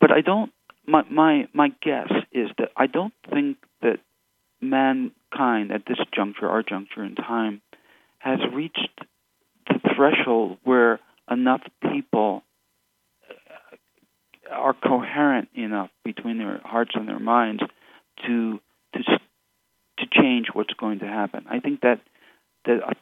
[0.01, 0.53] But I don't.
[0.87, 3.99] My my my guess is that I don't think that
[4.61, 7.61] mankind at this juncture, our juncture in time,
[8.19, 9.01] has reached
[9.69, 12.43] the threshold where enough people
[13.31, 17.63] uh, are coherent enough between their hearts and their minds
[18.27, 18.61] to
[18.95, 19.03] to
[19.99, 21.47] to change what's going to happen.
[21.49, 22.01] I think that
[22.65, 22.95] that uh,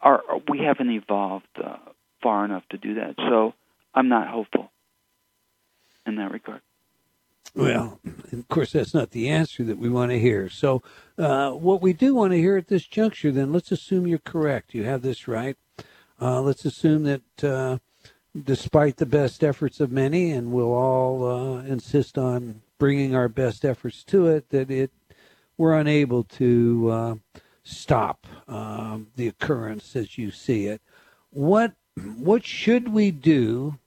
[0.00, 1.76] our, we haven't evolved uh,
[2.22, 3.14] far enough to do that.
[3.16, 3.54] So
[3.94, 4.70] I'm not hopeful
[6.06, 6.60] in that regard.
[7.54, 7.98] Well,
[8.32, 10.48] of course, that's not the answer that we want to hear.
[10.50, 10.82] So,
[11.16, 14.74] uh, what we do want to hear at this juncture, then, let's assume you're correct.
[14.74, 15.56] You have this right.
[16.20, 17.78] Uh, let's assume that uh,
[18.44, 23.64] despite the best efforts of many, and we'll all uh, insist on bringing our best
[23.64, 24.90] efforts to it, that it
[25.56, 27.14] we're unable to uh,
[27.64, 30.80] stop um, the occurrence as you see it.
[31.30, 31.72] What
[32.16, 33.78] what should we do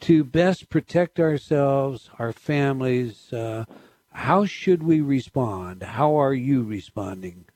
[0.00, 3.32] to best protect ourselves, our families?
[3.32, 3.64] Uh,
[4.12, 5.82] how should we respond?
[5.82, 7.46] How are you responding?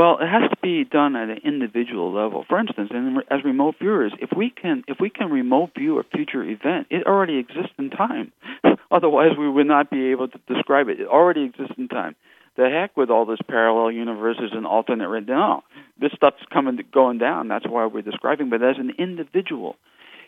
[0.00, 2.46] Well, it has to be done at an individual level.
[2.48, 6.04] For instance, in, as remote viewers, if we can if we can remote view a
[6.04, 8.32] future event, it already exists in time.
[8.90, 11.00] Otherwise, we would not be able to describe it.
[11.00, 12.16] It already exists in time.
[12.56, 15.26] The heck with all this parallel universes and alternate.
[15.28, 15.64] No,
[16.00, 17.48] this stuff's coming going down.
[17.48, 18.48] That's why we're describing.
[18.48, 19.76] But as an individual,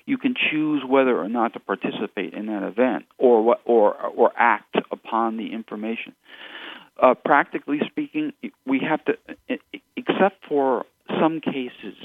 [0.05, 4.33] you can choose whether or not to participate in that event or what, or or
[4.37, 6.13] act upon the information.
[7.03, 8.33] Uh, practically speaking,
[8.65, 9.15] we have to,
[9.97, 10.87] except for
[11.21, 11.97] some cases,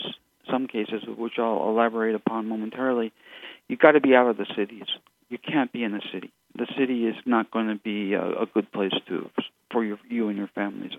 [0.52, 3.14] some cases which I'll elaborate upon momentarily,
[3.68, 4.86] you've got to be out of the cities.
[5.30, 6.32] You can't be in the city.
[6.58, 9.30] The city is not going to be a, a good place to
[9.72, 10.94] for your, you and your families.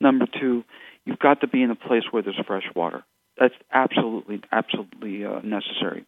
[0.00, 0.64] Number two,
[1.04, 3.04] you've got to be in a place where there's fresh water.
[3.38, 6.06] That's absolutely, absolutely uh, necessary.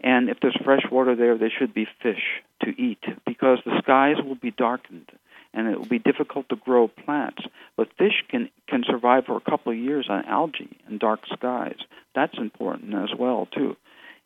[0.00, 2.22] And if there's fresh water there, there should be fish
[2.62, 5.10] to eat because the skies will be darkened
[5.54, 7.42] and it will be difficult to grow plants.
[7.76, 11.78] But fish can can survive for a couple of years on algae and dark skies.
[12.14, 13.76] That's important as well too,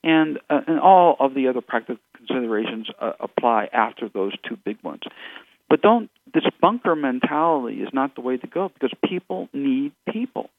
[0.02, 4.82] and uh, and all of the other practical considerations uh, apply after those two big
[4.82, 5.02] ones.
[5.68, 10.50] But don't this bunker mentality is not the way to go because people need people.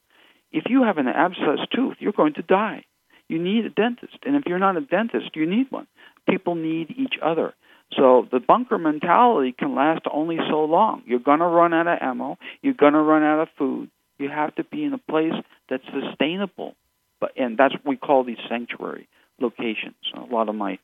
[0.52, 2.86] If you have an abscessed tooth, you're going to die.
[3.28, 5.88] You need a dentist, and if you're not a dentist, you need one.
[6.30, 7.54] People need each other.
[7.94, 11.04] So the bunker mentality can last only so long.
[11.06, 12.38] You're going to run out of ammo.
[12.62, 13.90] You're going to run out of food.
[14.18, 15.34] You have to be in a place
[15.70, 16.76] that's sustainable.
[17.20, 19.08] But and that's what we call these sanctuary
[19.40, 19.96] locations.
[20.16, 20.80] A lot of my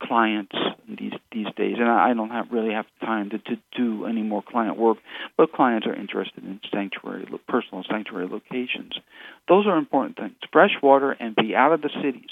[0.00, 0.56] clients
[0.88, 4.42] these these days, and I don't have really have time to, to do any more
[4.42, 4.98] client work,
[5.36, 8.94] but clients are interested in sanctuary, personal sanctuary locations.
[9.46, 10.34] Those are important things.
[10.52, 12.30] Fresh water and be out of the cities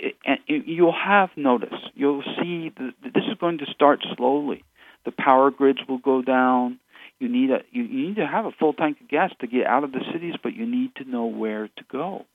[0.00, 1.74] and you'll have notice.
[1.94, 4.64] You'll see that this is going to start slowly.
[5.04, 6.78] The power grids will go down.
[7.20, 9.66] You need a you, you need to have a full tank of gas to get
[9.66, 12.26] out of the cities, but you need to know where to go,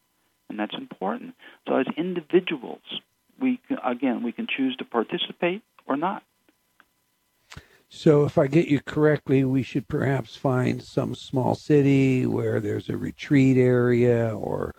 [0.49, 1.35] and that's important.
[1.67, 2.81] So as individuals,
[3.39, 6.23] we again we can choose to participate or not.
[7.91, 12.87] So, if I get you correctly, we should perhaps find some small city where there's
[12.87, 14.75] a retreat area or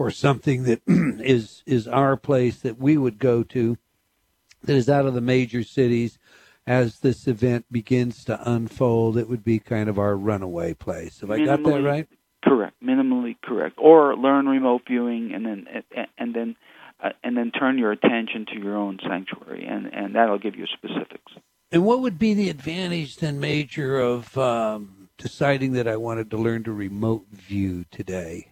[0.00, 3.76] or something that is is our place that we would go to
[4.62, 6.18] that is out of the major cities
[6.66, 11.20] as this event begins to unfold it would be kind of our runaway place.
[11.20, 12.08] Have minimally, i got that right?
[12.42, 12.82] correct.
[12.82, 13.76] Minimally correct.
[13.76, 15.66] Or learn remote viewing and then
[16.16, 16.56] and then
[17.02, 20.64] uh, and then turn your attention to your own sanctuary and and that'll give you
[20.66, 21.32] specifics.
[21.72, 26.38] And what would be the advantage then major of um, deciding that i wanted to
[26.38, 28.49] learn to remote view today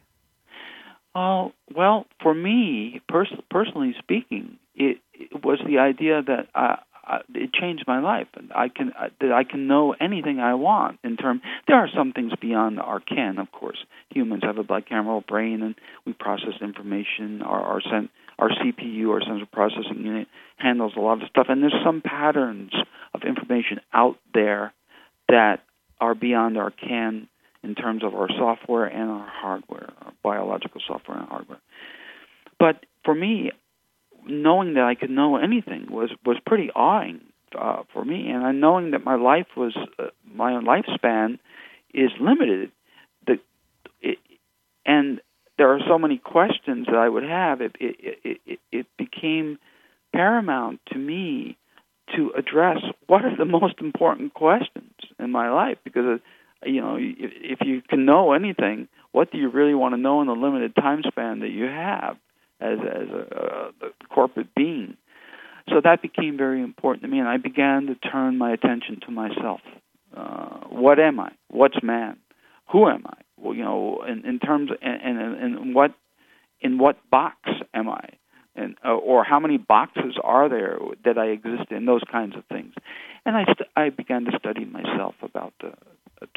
[1.14, 6.78] uh, well, for me, pers- personally speaking, it, it was the idea that I,
[7.08, 8.26] uh, it changed my life.
[8.34, 11.40] And I can uh, that I can know anything I want in term.
[11.66, 13.78] There are some things beyond our ken, of course.
[14.10, 17.42] Humans have a bicameral brain, and we process information.
[17.42, 20.28] Our our, sen- our CPU, our central processing unit,
[20.58, 21.46] handles a lot of stuff.
[21.48, 22.72] And there's some patterns
[23.14, 24.74] of information out there
[25.28, 25.62] that
[26.00, 27.28] are beyond our ken
[27.62, 31.60] in terms of our software and our hardware, our biological software and hardware.
[32.58, 33.50] But for me,
[34.26, 37.20] knowing that I could know anything was was pretty awing
[37.58, 41.38] uh, for me, and I knowing that my life was uh, my lifespan
[41.94, 42.70] is limited.
[43.26, 43.38] The
[44.00, 44.18] it,
[44.84, 45.20] and
[45.56, 47.60] there are so many questions that I would have.
[47.60, 49.58] It it, it it became
[50.12, 51.56] paramount to me
[52.16, 56.18] to address what are the most important questions in my life because uh,
[56.64, 60.26] you know if you can know anything, what do you really want to know in
[60.26, 62.16] the limited time span that you have?
[62.60, 64.96] as as a, a corporate being.
[65.68, 69.10] So that became very important to me, and I began to turn my attention to
[69.10, 69.60] myself.
[70.16, 71.32] Uh, what am I?
[71.50, 72.16] What's man?
[72.72, 73.18] Who am I?
[73.36, 75.92] Well, you know, in, in terms and, and, and what
[76.60, 77.36] in what box
[77.74, 78.08] am I?
[78.56, 81.86] And, uh, or how many boxes are there that I exist in?
[81.86, 82.74] Those kinds of things.
[83.24, 85.70] And I st- I began to study myself about uh,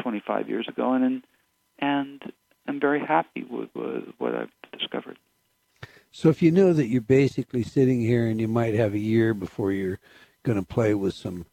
[0.02, 1.24] 25 years ago, and
[1.80, 2.22] and
[2.68, 5.18] I'm very happy with, with what I've discovered.
[6.12, 9.34] So if you know that you're basically sitting here and you might have a year
[9.34, 10.00] before you're
[10.44, 11.46] going to play with some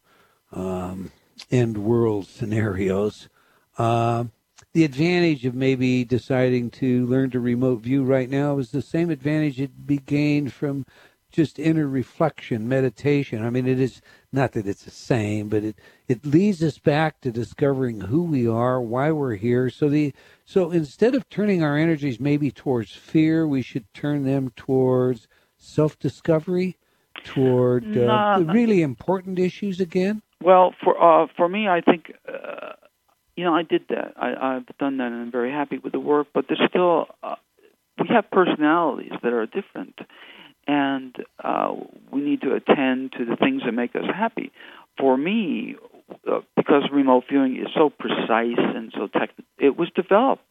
[0.51, 1.11] um,
[1.49, 3.29] end world scenarios,
[3.77, 4.25] uh,
[4.73, 9.09] the advantage of maybe deciding to learn to remote view right now is the same
[9.09, 10.85] advantage it be gained from
[11.31, 13.45] just inner reflection, meditation.
[13.45, 14.01] I mean, it is
[14.31, 15.75] not that it's the same, but it
[16.07, 19.69] it leads us back to discovering who we are, why we're here.
[19.69, 20.13] So the
[20.45, 25.27] so instead of turning our energies maybe towards fear, we should turn them towards
[25.57, 26.77] self-discovery,
[27.23, 30.21] toward uh, the really important issues again.
[30.41, 32.13] Well, for uh, for me, I think.
[32.27, 32.73] Uh,
[33.35, 34.15] you know, I did that.
[34.17, 36.27] I, I've done that, and I'm very happy with the work.
[36.33, 37.35] But there's still, uh,
[37.97, 39.97] we have personalities that are different,
[40.69, 41.73] and uh,
[42.11, 44.51] we need to attend to the things that make us happy.
[44.99, 45.77] For me,
[46.31, 50.43] uh, because remote viewing is so precise and so technical, it was developed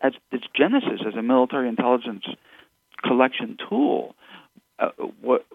[0.00, 2.24] as its genesis as a military intelligence
[3.02, 4.14] collection tool.
[4.78, 4.90] Uh,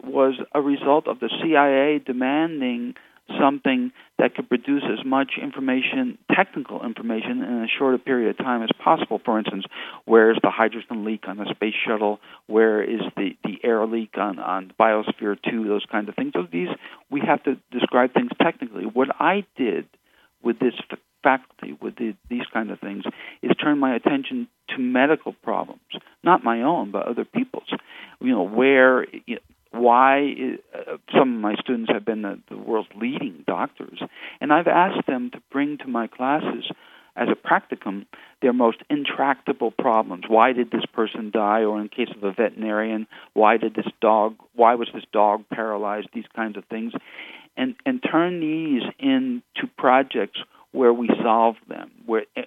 [0.04, 2.96] was a result of the CIA demanding
[3.40, 8.64] something that could produce as much information, technical information, in a shorter period of time
[8.64, 9.20] as possible.
[9.24, 9.66] For instance,
[10.06, 12.20] where is the hydrogen leak on the space shuttle?
[12.48, 15.68] Where is the, the air leak on, on Biosphere 2?
[15.68, 16.34] Those kinds of things.
[16.34, 16.70] So these,
[17.10, 18.86] we have to describe things technically.
[18.86, 19.88] What I did
[20.44, 20.74] with this
[21.24, 23.04] faculty, with the, these kind of things,
[23.42, 25.82] is turn my attention to medical problems,
[26.24, 27.70] not my own, but other people's.
[28.22, 29.42] You know, where you know,
[29.72, 30.36] why
[30.74, 34.00] uh, some of my students have been the, the world's leading doctors,
[34.42, 36.72] and I've asked them to bring to my classes
[37.16, 38.06] as a practicum
[38.42, 40.24] their most intractable problems.
[40.28, 41.64] Why did this person die?
[41.64, 44.36] Or in case of a veterinarian, why did this dog?
[44.56, 46.08] Why was this dog paralyzed?
[46.14, 46.94] These kinds of things,
[47.58, 50.40] and and turn these into projects
[50.72, 52.42] where we solve them, where uh,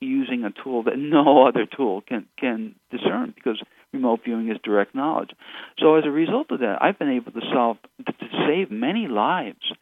[0.00, 3.62] using a tool that no other tool can can discern because
[3.92, 5.30] remote viewing is direct knowledge.
[5.78, 8.12] So as a result of that, I've been able to solve to
[8.46, 9.72] save many lives,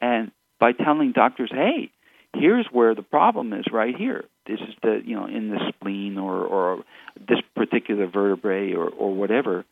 [0.00, 1.90] and by telling doctors, hey,
[2.34, 4.24] here's where the problem is right here.
[4.46, 6.84] This is the you know in the spleen or or
[7.16, 9.64] this particular vertebrae or or whatever.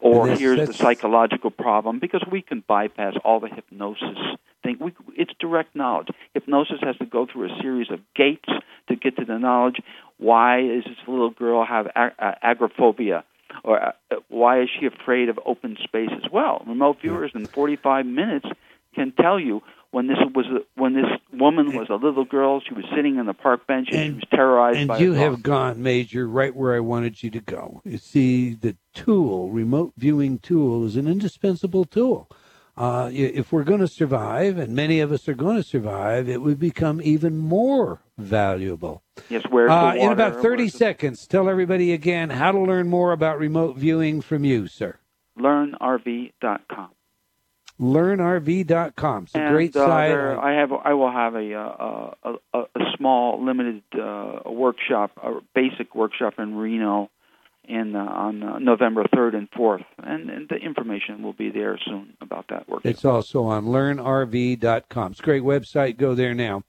[0.00, 4.18] Or this, here's the psychological problem because we can bypass all the hypnosis
[4.62, 4.78] thing.
[4.80, 6.08] We, it's direct knowledge.
[6.34, 8.48] Hypnosis has to go through a series of gates
[8.88, 9.80] to get to the knowledge.
[10.18, 13.24] Why does this little girl have ag- agoraphobia?
[13.64, 13.92] or uh,
[14.28, 16.62] why is she afraid of open space as well?
[16.66, 18.46] Remote viewers in 45 minutes
[18.94, 22.60] can tell you when this was when this woman was a little girl.
[22.60, 24.78] She was sitting on the park bench and, and she was terrorized.
[24.78, 27.82] And by you have gone, Major, right where I wanted you to go.
[27.84, 32.28] You see, the tool, remote viewing tool, is an indispensable tool.
[32.76, 36.40] Uh, if we're going to survive, and many of us are going to survive, it
[36.40, 39.02] would become even more valuable.
[39.28, 43.38] Yes, where's uh, In about 30 seconds, tell everybody again how to learn more about
[43.38, 44.96] remote viewing from you, sir.
[45.38, 46.90] LearnRV.com.
[47.80, 49.24] LearnRV.com.
[49.24, 50.12] It's a and, great uh, site.
[50.12, 50.72] I have.
[50.72, 56.34] I will have a uh, a, a, a small, limited uh, workshop, a basic workshop
[56.38, 57.10] in Reno
[57.70, 61.78] in uh, on uh, November 3rd and 4th, and, and, the information will be there
[61.84, 62.80] soon about that work.
[62.84, 65.12] It's also on learnrv.com.
[65.12, 65.96] It's a great website.
[65.96, 66.64] Go there now.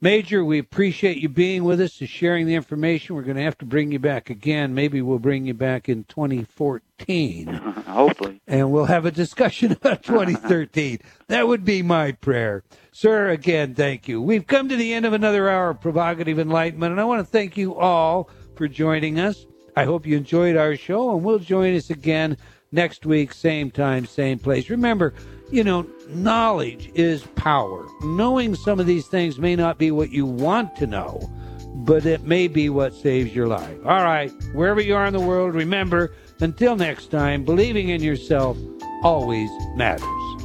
[0.00, 3.16] Major, we appreciate you being with us and sharing the information.
[3.16, 4.74] We're going to have to bring you back again.
[4.74, 7.46] Maybe we'll bring you back in 2014.
[7.86, 8.42] Hopefully.
[8.46, 10.98] And we'll have a discussion about 2013.
[11.28, 12.62] that would be my prayer.
[12.92, 14.20] Sir, again, thank you.
[14.20, 17.30] We've come to the end of another hour of provocative enlightenment, and I want to
[17.30, 19.46] thank you all for joining us.
[19.76, 22.38] I hope you enjoyed our show, and we'll join us again
[22.72, 24.70] next week, same time, same place.
[24.70, 25.12] Remember,
[25.50, 27.86] you know, knowledge is power.
[28.02, 31.30] Knowing some of these things may not be what you want to know,
[31.74, 33.76] but it may be what saves your life.
[33.84, 38.56] All right, wherever you are in the world, remember, until next time, believing in yourself
[39.02, 40.35] always matters.